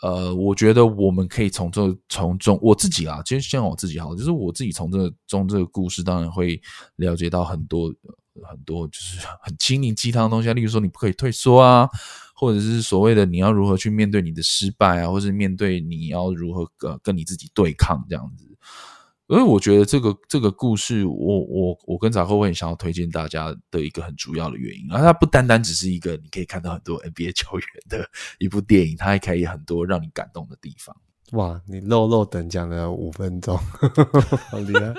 [0.02, 6.62] 呃，我觉得我们可以从这从中我自己啊，其实像我自己好，就是我自己从这中这个故事，当然会
[6.98, 7.94] 了解到很多
[8.44, 11.90] 很多，就是很心灵鸡汤的东西啊，例如说你不可以退缩啊，
[12.36, 18.47] 或者是所谓的你要如何去面对你的失败啊，或是面对你要如何呃跟你自己对抗这样子。
[19.28, 28.10] 因为我觉得这个这个故事我，我我我跟杂货会很想要推荐大家的一个很主要的原因，而它不单单只是一个你可以看到很多 NBA 球员的
[28.40, 30.96] 一部电影，它还可以很多让你感动的地方。
[31.34, 33.58] 哇，你漏漏等讲了五分钟，
[34.50, 34.94] 好厉害，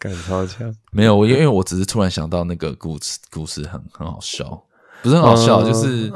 [0.00, 0.74] 感超强。
[0.90, 4.64] 没有，我因为我只是突然想到那个故事，故事很很好笑，
[5.02, 6.10] 不是很好笑，嗯、就是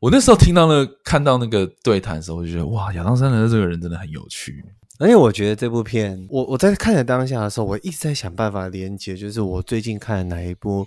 [0.00, 4.64] 我那时候听到那、看到那个对谈的时候，我就觉得哇，亚当·山德勒这个人真的很有趣。
[5.00, 10.86] 而且我觉得这部片，我我在看的当下的时候，我一直在想办法连接，就是我最近看的哪一部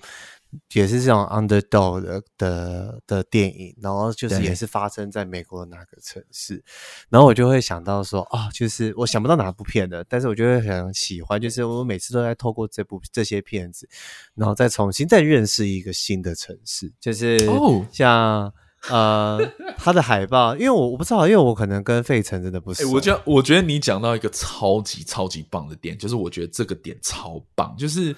[0.74, 6.63] 也是这种 underdog 的的的电影，然后就是也是发生在美国的哪个城市，
[7.10, 13.89] 然后我就会想到说，啊，就是我想不到哪部片的，但是我就会很喜欢，就是我每次都在透过这部这些片子，
[14.36, 17.46] 然后再重新再认识一个新的城市，就是
[17.91, 18.54] 像。
[18.90, 19.40] 呃，
[19.76, 22.86] 他的海报，因为我我不知道，因为我可能跟费城真的不是。
[22.86, 28.16] 欸，我觉得我觉得你讲到一个超级超级棒的点，就是我觉得这个点超棒，就是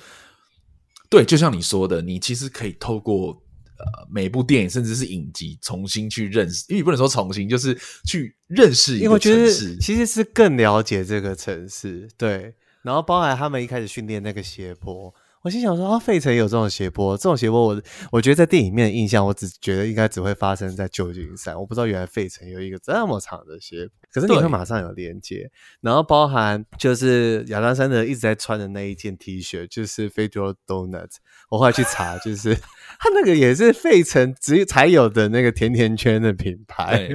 [1.09, 3.31] 对，就像你说的，你其实可以透过
[3.77, 15.11] 呃每部电影甚至是影集重新去认识，因为你不能说重新，就是去认识一个城市，其实是更了解这个城市，对，然后包含他们一开始训练那个斜坡。
[15.41, 25.49] 我心想说啊，费城有这种斜坡，这种斜坡我我觉得在电影里面的印象，我只觉得应该只会发生在旧金山，我不知道原来费城有一个这么长的斜坡，可是你会马上有连接，
[25.79, 31.15] 然后包含就是亚当·山德一直在穿的那一件 T 恤，就是 Federal Donuts，
[31.49, 32.53] 我后来去查，就是
[32.99, 37.09] 他那个也是费城只有才有的那个甜甜圈的品牌。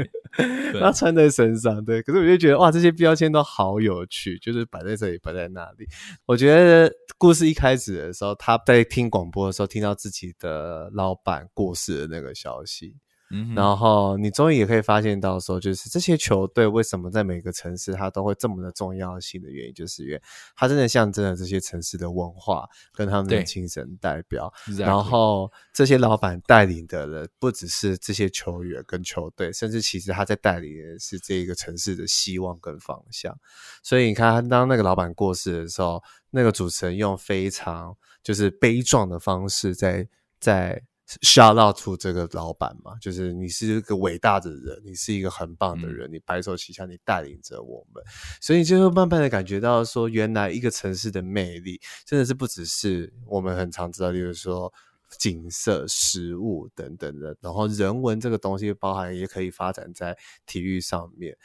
[0.81, 5.87] 他穿在身上，对，可是我就觉得哇，这些标签都好有趣，就是摆在这里，摆在那里。
[6.27, 12.97] 我觉得故事一开始的时候，他在听广播的时候，听到自己的老板过世的那个消息。
[13.35, 20.23] 嗯，然后你终于也可以发现到说，就是这些球队为什么在每个城市它都会这么的重要性的原因，就是因为
[20.55, 24.53] 它真的象征了这些城市的文化跟他们的精神代表。
[24.79, 33.37] 然后这些老板带领的人不只是这些球员跟球队，甚至其实他在带领的是这一个城市的希望跟方向。
[33.83, 40.81] 所以你看，当那个老板过世的时候，那个主持人用非常就是悲壮的方式在在。
[41.23, 48.03] Shout out to 这个老板嘛，就是你是一个伟大的人，你是一个很棒的人，嗯、你白手起家，你带领着我们，
[48.41, 54.73] 所以就会慢慢的感觉到说，原来一个城市的魅力真的是不只是我们很常知道，例如说
[55.19, 61.37] 景色、食物等等的，然后人文这个东西包含也可以发展在体育上面。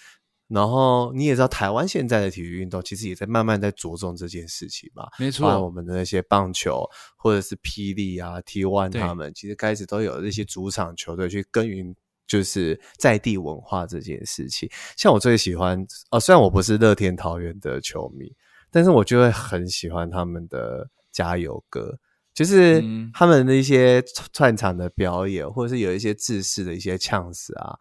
[0.50, 5.08] 然后你也知道，台湾现在的体育运动其实也在慢慢在着重这件事情嘛。
[5.20, 6.84] 没错，我们的那些棒球
[7.16, 14.68] 或者是霹雳啊、T One 他们，其实开始都有这些主场球队去耕耘，就是在地文化这件事情。
[14.98, 18.36] 像我最喜欢哦，虽然我不是乐天桃园的球迷，
[18.72, 22.00] 但是我就会很喜欢他们的加油歌，
[22.34, 22.84] 就是
[23.14, 27.78] 他们的一些串场的表演，或者是有一些制式的一些呛死啊。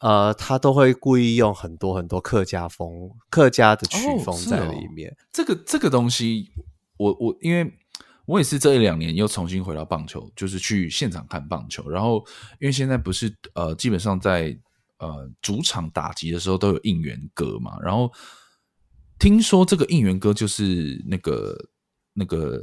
[0.00, 5.10] 呃，他都会故意用很多很多客家风、客家的曲风在里面。
[5.10, 6.50] 哦哦、这个这个东西，
[6.96, 7.70] 我我因为
[8.24, 11.86] 我也是这一两年又重新回到棒球，就是去现场看棒球。
[11.88, 12.24] 然后
[12.60, 14.58] 因为现在不是呃，基本上在
[14.98, 17.78] 呃主场打击的时候都有应援歌嘛。
[17.82, 18.10] 然后
[19.18, 21.54] 听说这个应援歌就是那个
[22.14, 22.58] 那个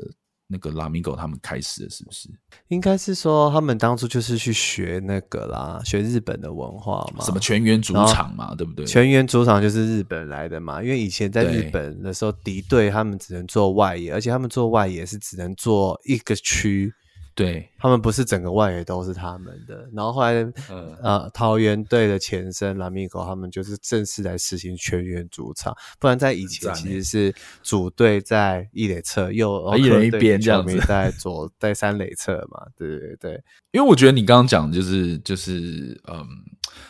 [0.48, 2.30] 那个拉米狗他们开始的，是不是？
[2.70, 8.86] 应该是说他们当初就是去学那个啦，学日本的文化嘛，什么全员主场嘛，对不对？
[8.86, 16.94] 全员主场就是日本来的嘛，因为以前在日本的时候，敌对他们只能做外野，而且他们做外野是只能做一个区。
[17.38, 20.34] 对，他们不是整个外野都是他们的，然后后来，
[20.72, 33.44] 嗯、呃，桃园队的前身蓝米狗他们就是正式来实行全员主场，不然在以前其实是主队在一垒侧，右一人一边这样子，在左 在三垒侧嘛，对对对。
[33.70, 36.28] 因为我觉得你刚刚讲的就是就是嗯，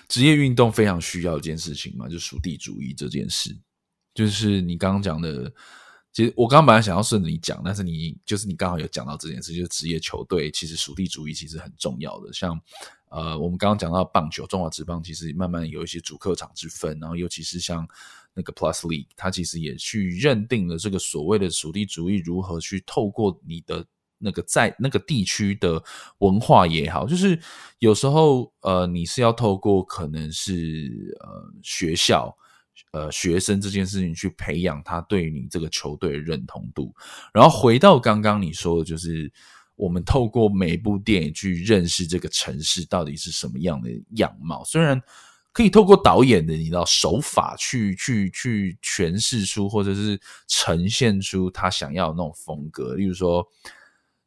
[0.07, 3.53] 职业运动非常需要一件事情嘛，就属地主义这件事，
[4.13, 5.51] 就是你刚刚讲的。
[6.17, 12.33] 其实我刚刚本来想要顺着你讲，但是你就是你刚好有讲到这件事，就是职业球队其实属地主义其实很重要的。
[12.33, 12.59] 像
[13.09, 17.87] 呃，我们刚刚讲到棒球，中华职棒其实慢慢有一些主客场之分，然后尤其是像
[18.33, 23.85] 那个 Plus League，它其实也去认定了这个所谓的属地主义如何去透过你的
[24.17, 25.83] 那个在那个地区的
[26.17, 27.39] 文化也好，就是
[27.77, 32.35] 有时候呃，你是要透过可能是呃学校。
[32.91, 36.95] 呃，学生这件事情去培养他对你这个球队的认同度，
[37.33, 39.31] 然后回到刚刚你说的，就是
[39.75, 44.63] 我们透过每部电影去认识这个城市到底是什么样的样貌。
[44.63, 44.99] 虽然
[45.51, 53.45] 可以透过导演的你知道手法去去去诠释出或者是呈现出他想要的那种风格，例如说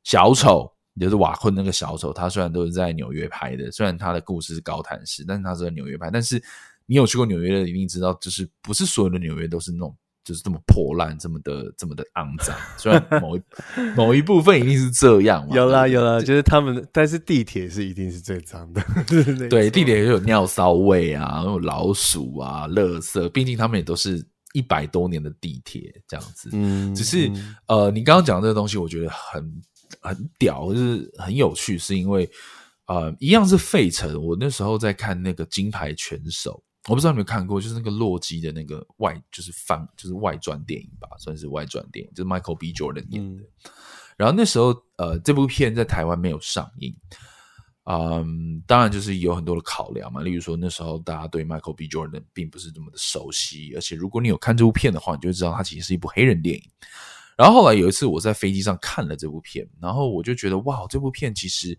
[0.04, 6.42] 小丑，就是瓦昆那个小丑，他虽然都是在纽约拍的，虽然他的故事是高谭市，但是他是在纽约拍，但是。
[6.90, 12.52] 你有去过纽约的，一定知道，就是不是所有的纽约都是那种，就是这么破烂，这么的，这么的肮脏。
[12.76, 13.42] 虽然某一
[13.96, 18.82] 某一部分一定是这样嘛，有啦有啦，就是他们，但是地铁是一定是最脏的。
[19.48, 23.28] 对，地铁也有尿骚味啊，有老鼠啊，垃圾。
[23.28, 26.50] 毕竟他们也都是一百多年的地铁这样子。
[26.52, 27.30] 嗯，只是
[27.68, 29.62] 呃，你刚刚讲的这个东西，我觉得很
[30.00, 32.28] 很屌，就是很有趣，是因为
[32.86, 34.20] 呃，一样是费城。
[34.20, 36.60] 我那时候在看那个金牌拳手。
[36.90, 42.72] 我不知道你有没有看过，就是那个洛基的那个外，就是翻，就是外传电影吧，算是外传电影，就是 Michael B.
[42.72, 43.44] Jordan 演的。
[43.44, 43.46] 嗯、
[44.16, 46.92] 然后那时候，呃，这部片在台湾没有上映，
[47.84, 51.86] 嗯，当然就是有很多的考量嘛，例如说那时候大家对 Michael B.
[51.86, 56.62] Jordan 并不是这么的熟悉，而且如果你有看这部片的话，你就知道它其实是一部黑人电影。
[57.38, 61.78] 然后后来有一次我在飞机上看了这部片，然后我就觉得哇，这部片其实。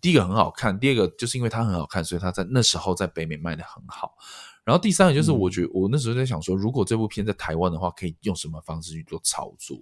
[0.00, 4.16] 第一个很好看，第二个就是因为它很好看，所以它在那时候在北美卖得很好。
[4.64, 9.78] 然后第三个就是，我觉得我那时候在想说，如果这部片在台湾的话，可以用什么方式去做操作？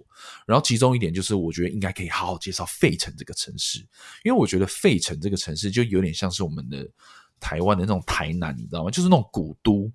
[0.46, 3.80] 然后其中一点就是，我觉得应该可以好好介绍费城这个城市，
[4.22, 6.88] 因为我觉得费城这个城市就有点像是我们的
[7.40, 8.90] 台湾的那种台南，你知道吗？
[8.90, 9.90] 就是那种古都。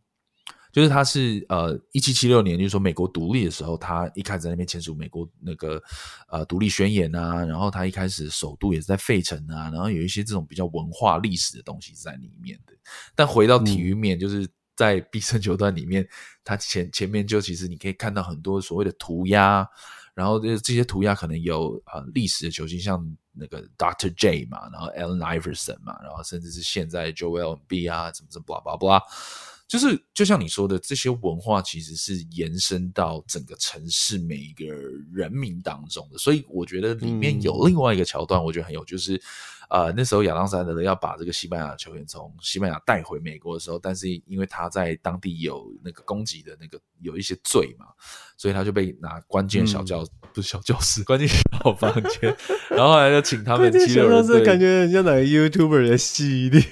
[0.73, 5.81] 就是他是呃，一七七六年，就是说美国独立的时候，他一开始在那边签署美国那个
[6.27, 12.73] 呃独立宣言啊，然后他一开始首都也是在费城啊，然后有一些这种比较文化历史的东西在里面的。
[13.13, 16.07] 但回到体育面，就是在必胜球段里面，
[16.43, 19.63] 他前前面就其实你可以看到很多所谓的涂鸦，
[20.15, 22.99] 然后这这些涂鸦可能有呃历史的球星，像
[23.31, 24.11] 那个 Dr.
[24.15, 29.01] J 嘛，然后 Allen Iverson 嘛，然后甚至是现在 Joel Embiid 啊，什么什么 blah blah blah。
[29.73, 34.65] 就是就像你说的，这些文化其实是延伸到整个城市每一个
[35.11, 39.19] 人民当中的，所以我觉得里面有另外一个桥段，我觉得很有，就是
[39.71, 47.87] 呃那时候亚当山德勒要把这个西班牙球员从西班牙带回美国的时候，但是因为他在当地有那个攻击的那个有一些罪嘛，
[48.37, 52.37] 所以他就被拿关进小教、嗯、不是小教室，关进小房间，
[52.69, 56.63] 然后后来就请他们七六人队，感觉很像哪个 YouTuber 的系列。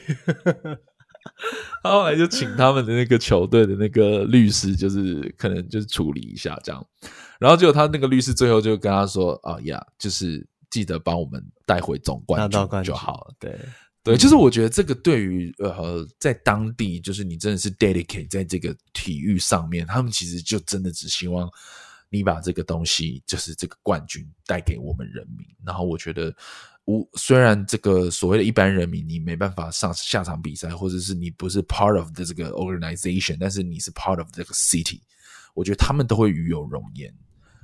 [1.84, 6.86] 他后来就请他们的那个球队的那个律师，就是可能就是处理一下这样，
[7.40, 13.60] 然后结果他那个律师最后就跟他说：“啊呀，就是记得帮我们带回总冠军就好了。”对
[14.04, 21.50] 对，就是我觉得这个对于呃，在当地就是你真的是 dedicate 在这个体育上面，他们其实就真的只希望
[22.10, 25.46] 你把这个东西，就是这个冠军带给我们人民。
[25.66, 26.32] 然后我觉得。
[26.86, 35.00] 无，虽然这个所谓的一般人民，你没办法上下场比赛，或者是你不是 part of 的这个 organization，但是你是 part of 这个 city，
[35.54, 37.14] 我觉得他们都会与有荣焉。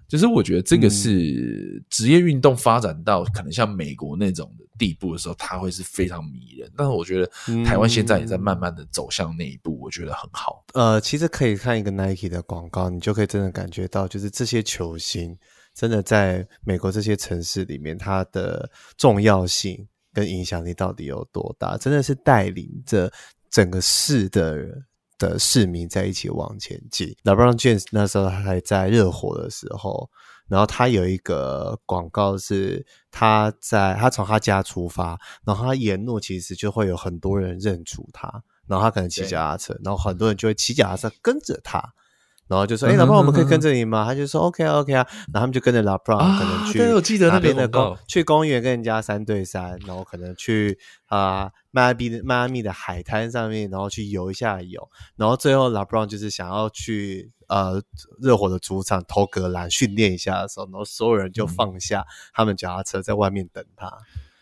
[0.07, 6.71] 就是我觉得这个是职业运动发展到可能像美国那种的地步的时候，它会是非常迷人。
[6.77, 7.29] 但是我觉得
[7.65, 10.63] 台湾现在也在慢慢的走向那一步，我觉得很好。
[10.75, 15.37] 呃，其实可以看一个 Nike 的广告，你就可以真的感觉到，就是这些球星。
[15.77, 18.67] 真的在美国这些城市里面，它的
[18.97, 21.77] 重要性跟影响力到底有多大？
[21.77, 23.13] 真的是带领着
[23.51, 24.67] 整个市的
[25.19, 27.15] 的市民在一起往前进。
[27.23, 30.09] LeBron James 那时候还在热火的时候，
[30.47, 35.15] 然后他有一个广告是他在他从他家出发，
[35.45, 38.27] 然后他沿路其实就会有很多人认出他，
[38.65, 41.93] 然后他可能骑脚踏车，然后很多人就会骑脚踏车跟着他。
[42.47, 46.79] 然后就说：“哎、欸，老布朗，我们可以跟着你吗？”他就说：“OK 啊，OK 啊。”然后他们就跟着老布朗，可能去
[47.27, 54.87] 那边的公去公园跟人家三对三，然后可能去啊迈阿密的迈阿密的海滩上面，然后去游一下泳。
[55.15, 57.81] 然后最后老布朗就是想要去呃
[58.21, 63.91] 热火的主场投格兰训练一下的时候，然后所有人就放下他们脚踏车在外面等他。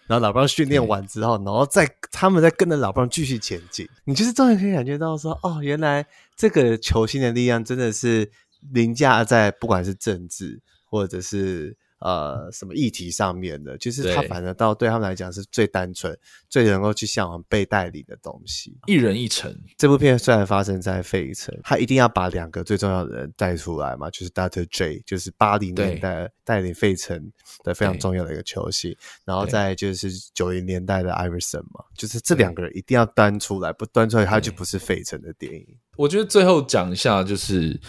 [0.08, 3.88] 然后老布朗训练完之后，然后再他们再跟着老布朗继续前进。
[4.06, 8.32] 你就是终于可以感觉到说，哦，原来这个球星的力量真的是
[8.72, 11.78] 凌驾在不管是政治或者是。
[12.00, 16.16] 呃，什么议题上面的，就是他反正到对他们来讲是最单纯、
[16.50, 18.78] 最能够去向往被带领的东西。
[18.86, 24.68] 一人一城，这部片虽然发生在费城，他一定要把两个最重要的人带出来嘛，就是 Dr.
[24.70, 27.32] J，就是八零年代带领费城
[27.64, 35.66] 的非常重要的一个球星，然后再就是九零年代的 Iverson 嘛，就是这两个人一定要端出来，不端出来他就不是费城的电影。
[35.96, 37.80] 我觉得最后讲一下就是。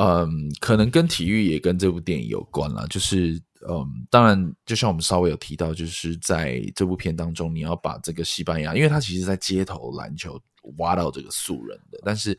[0.00, 2.86] 嗯，可能跟体育也跟这部电影有关啦。
[2.88, 3.32] 就是
[3.68, 10.40] 嗯，当然，就像我们稍微有提到，就是在这部片当中，你要把这个西班牙，因为他其实在街头篮球
[10.76, 12.38] 挖到这个素人的，但是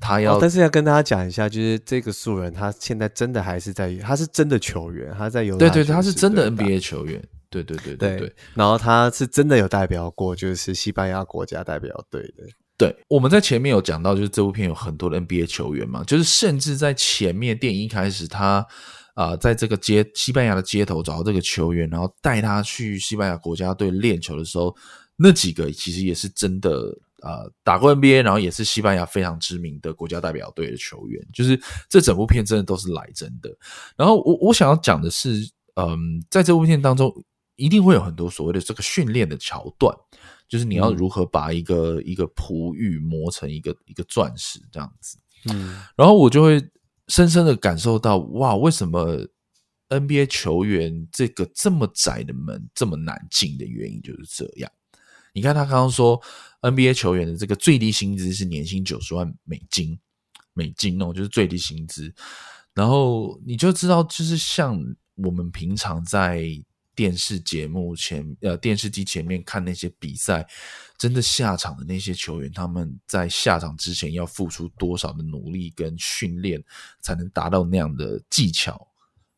[0.00, 12.44] 他要，哦、但是要跟大家讲一下，就是这个素人他现在真的还是在，他是真的球员，他在有，对对，他是真的 NBA 球员，对对对对对，对，然后他是真的有代表过，就是西班牙国家代表队的。
[12.78, 18.66] 对，我们在前面有讲到，就是这部片有很多的 NBA 球员嘛，就是甚至在前面电影一开始，他
[19.14, 24.76] 啊、在这个街西班牙的街头找到这个球员，然后带他去西班牙国家队练球的时候，
[25.16, 31.58] 那几个其实也是真的啊、打过 NBA，然后也是西班牙非常知名的国家代表队的球员，就是
[31.88, 33.50] 这整部片真的都是来真的。
[33.96, 37.10] 然后我我想要讲的是，嗯，在这部片当中，
[37.56, 39.96] 一定会有很多所谓的这个训练的桥段。
[40.48, 45.18] 就是你要如何把一个、嗯、一个璞玉磨成一个一个钻石这样子，
[45.48, 46.64] 嗯，然后我就会
[47.08, 49.26] 深深的感受到，哇，为什么
[49.88, 54.70] NBA 球员这个这么窄的门这么难进的原因就是这样。
[55.32, 56.22] 你看他刚刚说
[56.62, 59.98] NBA 球员的这个最低薪资是年薪九十万美金，
[60.54, 62.14] 美金哦，就是最低薪资。
[62.74, 64.80] 然后你就知道，就是像
[65.16, 66.62] 我们平常在。
[66.96, 70.44] 电视节目前，呃，电视机前面看那些比赛，
[70.98, 76.60] 真的下场的那些球员，他们在下场之前要付出多少的努力跟训练，
[77.02, 78.88] 才能达到那样的技巧？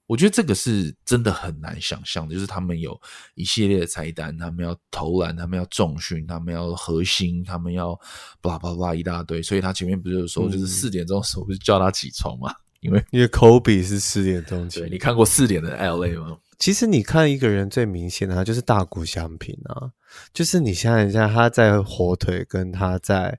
[0.07, 2.99] 我觉得这个是真的很难想象的，就是他们有
[3.35, 7.95] 一系列的菜单，他们要投篮，他们要重训，他们要核心，他们要
[8.41, 9.43] 巴拉巴拉一大堆。
[9.43, 12.55] 所以他前面不是说，就是四点钟的时候不是叫他起床吗？
[12.81, 14.81] 因为因为科比是四点钟起。
[14.81, 16.39] 对，你看过四点的 LA 吗？
[16.59, 19.93] 其实你看一个人最明显的，他就是大骨相平啊，
[20.33, 23.39] 就是你想一下他在火腿跟他在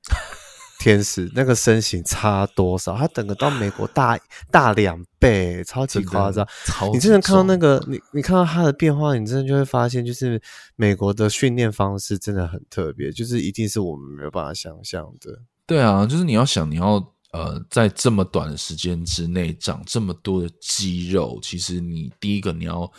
[0.80, 2.96] 天使 那个身形差多少？
[2.96, 4.18] 他整个到美国大
[4.50, 6.48] 大两倍，超级夸张。
[6.66, 10.42] 超你真的看到那个你你看到他的变化，你真的就会发现，就是
[10.78, 15.42] 美国的训练方式真的很特别，就是一定是我们没有办法想象的。
[15.66, 17.14] 对啊，就是你要想你要。
[17.32, 22.92] 呃，在这么短的时间之内长这么多的肌肉，其实你第一个你要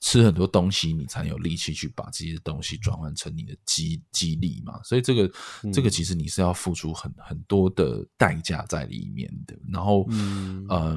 [0.00, 4.80] 吃很多东西，你才有力气去把这些东西转换成你的肌肌力嘛。
[4.84, 5.28] 所以这个、
[5.64, 9.58] 嗯、这个其实你是要付出很很多的代价在里面的。
[9.72, 10.96] 然后，嗯、呃、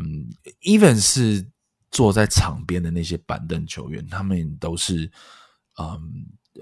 [0.61, 1.43] even 是
[1.89, 5.11] 坐在场边的那些板凳球员，他们都是，
[5.79, 5.87] 嗯
[6.53, 6.61] 呃。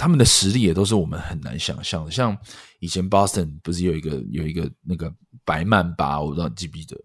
[0.00, 2.34] 他们的实力也都是我们很难想象的，像
[2.78, 5.12] 以前 Boston 不是有一个有一个那个
[5.44, 6.96] 白曼巴，我不知道你记不记得，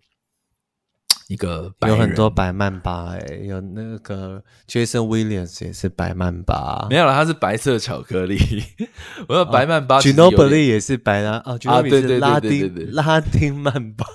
[1.28, 8.38] 一个白有很多白曼巴哎、欸，有那个 Jason Williams 也是白曼巴，没有了，他是白色巧克力。
[9.28, 12.86] 我说白曼巴，Ginobili 也是白啦，哦啊，对对拉对对对。
[12.86, 14.06] 拉丁曼巴，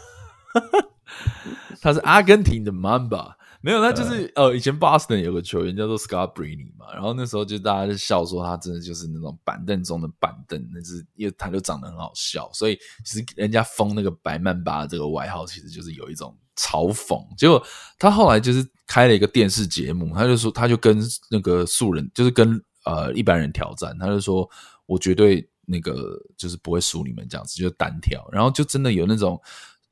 [1.82, 3.36] 他是阿根廷的曼巴。
[3.62, 17.22] 没有，他就是呃，以前 Boston 有个球员叫做 Scott Brady 嘛，然后那时候就大家就笑说他真的就是那种板凳中的板凳，那是因为他就长得很好笑，所以其实人家封那个白曼巴这个外号，其实就是有一种嘲讽。
[17.36, 17.62] 结果
[17.98, 20.98] 他后来就是开了一个电视节目，他就说他就跟
[21.30, 24.48] 那个素人，就是跟呃一般人挑战，他就说
[24.86, 29.38] 我绝对那个就是不会输你们这样子，就是单挑，然后就真的有那种。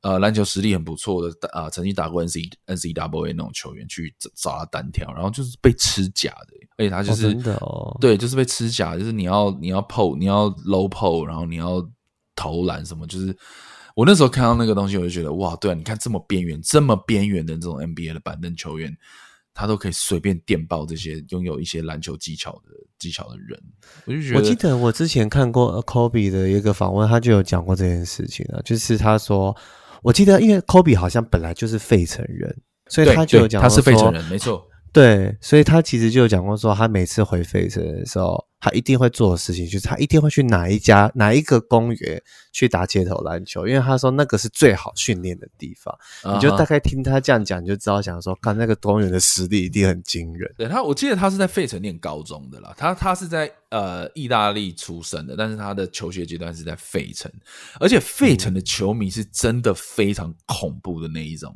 [0.01, 11.85] 呃，篮球实力很不错的，啊、呃，曾经打过 N C N C W A 那种球员去找找他单挑，然后就是被吃假的，而且他就是、哦、真的哦，对，就是被吃假，就是你要你要 pull，你要 low pull，然后你要
[12.35, 13.35] 投篮什么，就是
[13.95, 18.95] 我那时候看到那个东西，我就觉得哇，对啊，你看这么边缘、这么边缘的这种 NBA 的板凳球员，
[19.53, 23.61] 他都可以随便电爆这些拥有一些篮球技巧的技巧的人。
[24.05, 29.53] 我就觉得，我记得我之前看过 Kobe 的一个访问，他就有讲过这件事情啊，就是他说，
[30.03, 32.55] 我记得因为 Kobe 好像本来就是费城人，
[32.87, 34.68] 所以他就有讲他是费城人，没错。
[34.91, 42.21] 对，所以他其实就有讲过说，他每次回费城的时候，他一定会做的事情就是他一定会去哪一家哪一个公园
[42.51, 45.95] 去打街头篮球，因为他说那个是最好训练的地方。
[46.23, 46.35] Uh -huh.
[46.35, 50.51] 你就大概听他这样讲，你就知道想说，看那个公园的实力一定很惊人。
[50.57, 57.31] 对他，我记得他是在费城念高中的啦，他他是在呃意大利出生的，但是他的求学阶段是在费城，
[57.79, 61.55] 而且费城的球迷是真的非常恐怖的那一种。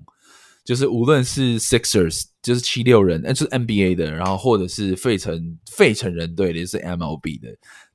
[0.64, 7.50] 就是无论是 Sixers，就是七六人，就是 NBA 的，然后或者是费城费城人队的，就是 MLB 的，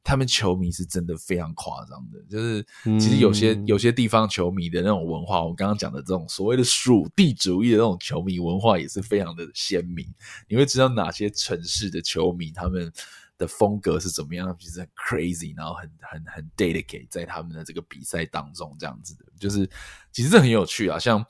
[0.05, 2.23] 他们球迷是真的非常夸张的。
[2.29, 2.63] 就是
[3.01, 10.07] 其实有些、嗯、有些地方球迷的那种文化，我刚刚讲的这种所谓的属地主义的那种球迷文化，也是非常的鲜明。
[10.47, 12.93] 你会知道哪些城市的球迷他们
[13.39, 19.67] 的风格是怎么样，其实很 crazy，然后很很很 dedicate 在他们的这个比赛当中，这样子的，就是
[20.13, 21.25] 其实这很有趣啊，像。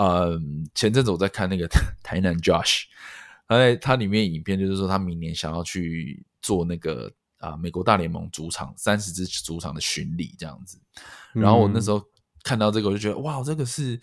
[0.00, 1.66] 嗯，前阵子我在看那个
[2.04, 2.84] 台南 Josh，
[3.48, 10.78] 他在他里面影片就是说他明年想要去做那个啊美国大联盟主场三十支主场的巡礼这样子，
[11.32, 12.00] 然后我那时候
[12.44, 14.00] 看到这个我就觉得哇，这个是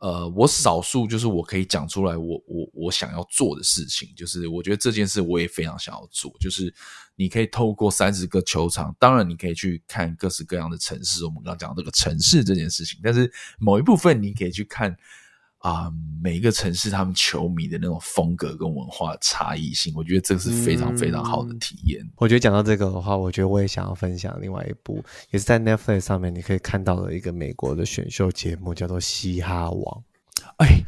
[0.00, 6.70] 呃我少数就是我可以讲出来我我我想要做的事情，就是我觉得这件事我也非常想要做，就是
[7.16, 14.94] 你可以透过三十个球场，当然你可以去看各式各样的城市，我们刚刚讲这个城市这件事情，但是某一部分你可以去看。
[15.58, 15.92] 啊、呃，
[16.22, 22.00] 每一个城市他们球迷的那种风格跟文化差异性，我觉得这是非常非常好的体验。
[22.02, 29.80] 嗯、我觉得讲到这个的话，我觉得我也想要分享另外一部，也是在 Netflix 上面你可以看到的一个美国的选秀节目，叫做《嘻哈王》。
[30.58, 30.80] 哎，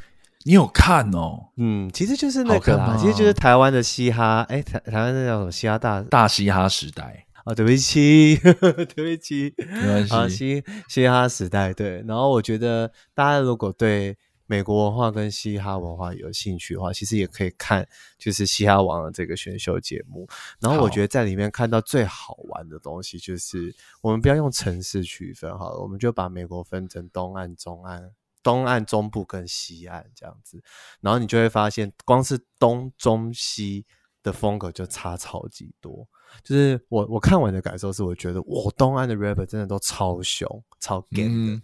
[0.44, 1.48] 你有看哦？
[1.56, 4.42] 嗯，其实就是那个啦，其实就是台湾的嘻哈。
[4.48, 5.50] 哎，台台湾那叫什么？
[5.52, 7.54] 嘻哈大大嘻哈时代啊？
[7.54, 8.36] 对不起，
[8.94, 10.36] 对不起，没关系。
[10.38, 12.02] 嘻嘻哈时代对。
[12.06, 14.16] 然后我觉得大家如果对
[14.50, 17.88] 美国文化跟嘻哈文化有兴趣的话，其实也可以看，
[18.18, 20.28] 就是嘻哈王的这个选秀节目。
[20.58, 23.72] 然后我觉得在里面看到最好玩的东西，就是
[24.02, 28.10] 我们不要用城市区分好了，我们就把美国分成东岸、中岸、
[28.42, 30.60] 东岸、中部跟西岸这样子。
[31.00, 33.86] 然后你就会发现，光是东、中、西
[34.20, 36.08] 的风格就差超级多。
[36.42, 41.54] 就是我我看完的感受是，我觉得我，东岸的 rapper 真的都超凶、超 gang 的。
[41.54, 41.62] 嗯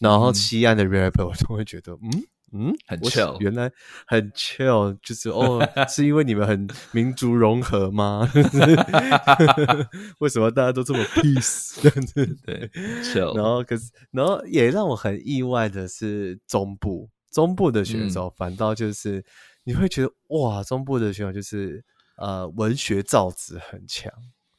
[0.00, 2.10] 然后西岸的 rapper 我就会觉得，嗯
[2.50, 3.70] 嗯，很 chill，原来
[4.06, 8.26] 很 chill，就是哦， 是因为你们很民族融合吗？
[10.20, 11.76] 为什么大家都这么 peace？
[11.82, 12.68] 这样子对
[13.02, 13.36] ，chill。
[13.36, 19.24] 然后可是，然后也让我很意外的是，中部中部的选手反倒就是、嗯、
[19.64, 21.84] 你会觉得哇，中部的选手就是
[22.16, 24.10] 呃，文学造诣很强，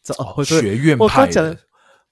[0.03, 1.57] 造哦，学院派的。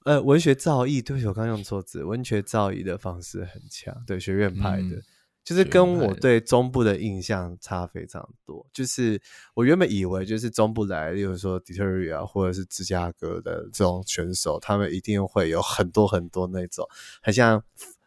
[0.08, 2.02] 呃，文学造诣，对不起，我刚用错字。
[2.02, 5.04] 文学造诣的方式很强，对，学院派的、嗯，
[5.44, 8.66] 就是跟我对中部的印象差非常多。
[8.72, 9.22] 就是
[9.54, 16.88] 我原本以为，就是中部来，例如说底特律啊，或者是芝加哥的这种选手，他们一定会有很多很多那种
[17.22, 17.62] 很像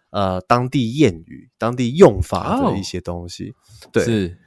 [0.09, 3.51] 呃当地谚语、当地用法的一些东西。
[3.51, 4.39] 哦、对，是。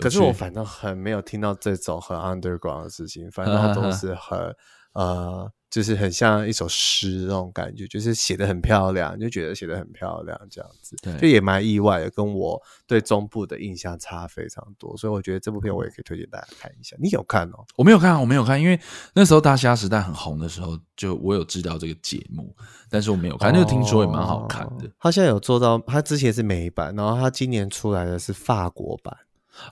[0.00, 4.56] 可是我反正很没有听到这种很 underground 的事情，反正都 是很
[4.94, 5.52] 呃。
[5.76, 16.96] 就是很像一首诗那种感觉，就是写的很漂亮，就觉得写的很漂亮这样子，对，就也蛮意外的，跟我对中部的印象差非常多，所以我觉得这部片我也可以推荐大家看一下。
[16.98, 17.62] 你有看哦？
[17.76, 18.80] 我没有看，我没有看，因为
[19.12, 22.56] 那时候大虾时代很红的时候，就我有知道这个节目，
[22.88, 24.90] 但是我没有看，那个听说也蛮好看的。
[24.98, 29.14] 他现在有做到，他之前是美版，然后他今年出来的是法国版。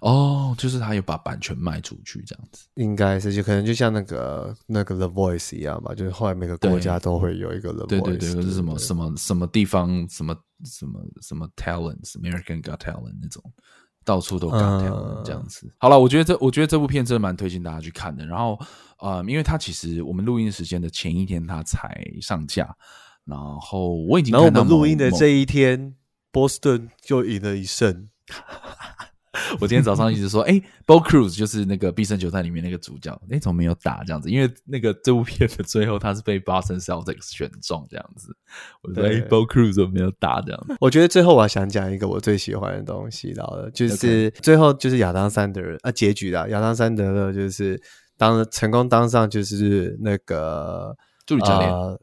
[0.01, 13.43] 哦，就是他有把版权卖出去这样子，应该是就可能就像那个那个 The Voice 一样吧，就是后来每个国家都会有一个 The Voice，对对对，是什么什么什么地方什么什么什么 Talents，American Got Talent 那种，
[14.05, 15.66] 到处都 Got Talent 这样子。
[15.66, 18.24] 嗯、好了，我觉得这我觉得这部片真的蛮推荐大家去看的。
[18.26, 18.59] 然后，
[18.99, 22.74] 呃，因为它其实我们录音时间的前一天它才上架，
[23.24, 25.95] 然后我已经看到，然后我们录音的这一天，
[26.30, 28.09] 波士顿就赢了一胜。
[29.61, 34.30] 我今天早上一直说，哎、欸、，Bo Cruz 就是那个《必胜球探》里面那个主角，那、欸，怎么没有打这样子？
[34.30, 38.37] 因为那个这部片的最后他是被 Boston Celtics 选中这样子。
[38.82, 40.76] 我说，哎、欸、，Bo Cruz 怎么没有打这样子？
[40.80, 47.80] 我觉得最后我还想讲一个我最喜欢的东西，然后就是最后就是亚当·山德勒啊，结局啦，亚当·山德勒就是
[48.16, 51.70] 当成功当上就是那个助理教练。
[51.70, 52.01] 呃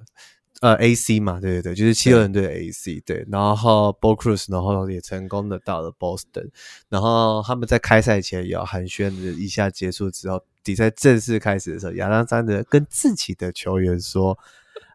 [0.62, 6.50] 呃 AC 嘛，对对对，就是七六人队的 AC 对，然后 Bo Cruz 然后也成功的到了 Boston，
[6.88, 14.38] 然后他们在开赛前也要寒暄的一下结束之后，比赛正式开始的时候，亚当桑德跟自己的球员说：“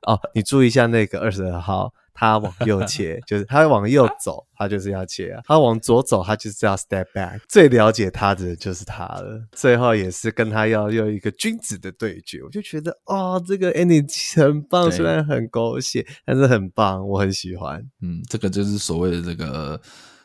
[0.06, 7.38] 哦，你注意一下那个二十二号。”他往右切， 就是他往右走，他就是要切啊；他往左走，他就是要 step back。
[7.46, 9.46] 最了解他的就是他了。
[9.52, 17.80] 最后也是跟他要用一个君子的对决，我就觉得哦，这个 ending 很棒，虽然很狗血，但是很棒，我很喜欢。
[18.00, 19.78] 嗯，这个就是所谓的这个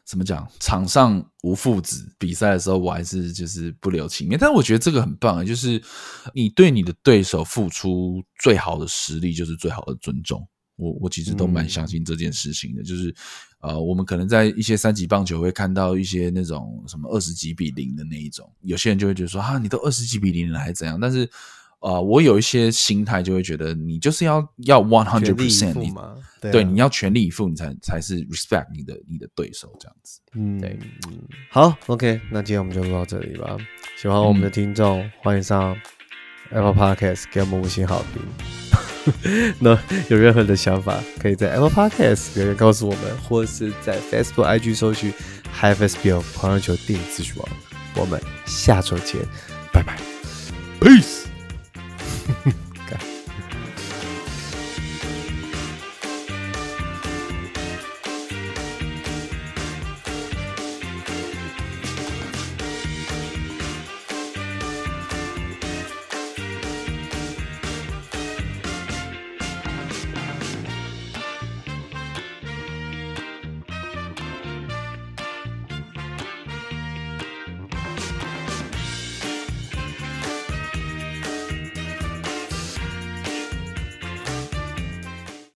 [0.05, 0.47] 怎么讲？
[0.59, 4.39] 场上无父子，比赛的时候我还是就是不留情面。
[4.39, 5.81] 但是我觉得这个很棒，就是
[6.33, 10.47] 你对你的对手付出最好的实力，就是最好的尊重。
[10.81, 13.15] 我我其实都蛮相信这件事情的，嗯、就是，
[13.59, 20.99] 呃，我们可能在一些三级棒球会看到一些那种什么二十几比零的那一种，有些人就会觉得说，啊，你都二十几比零了还是怎样？
[20.99, 21.29] 但是，
[21.81, 25.91] 呃，我有一些心态就会觉得，你就是要要 one hundred percent，你
[26.41, 30.19] 对、啊、对，你要全力以赴，你才才是 respect 你的你的对手这样子。
[30.33, 30.79] 嗯，对，
[31.51, 33.55] 好，OK，那今天我们就录到这里吧。
[33.97, 35.77] 喜欢我们的听众，嗯、欢迎上
[36.51, 38.21] Apple Podcast 给我们五星好评。
[39.59, 39.77] 那
[40.09, 45.11] 有任何的想法，可以在 Apple Podcast 留言告诉我们，或是在 Facebook、IG 搜寻
[45.59, 47.49] HiFastBill 狂热球电影资讯网。
[47.95, 49.19] 我们下周见，
[49.73, 49.97] 拜拜
[50.79, 51.25] ，Peace。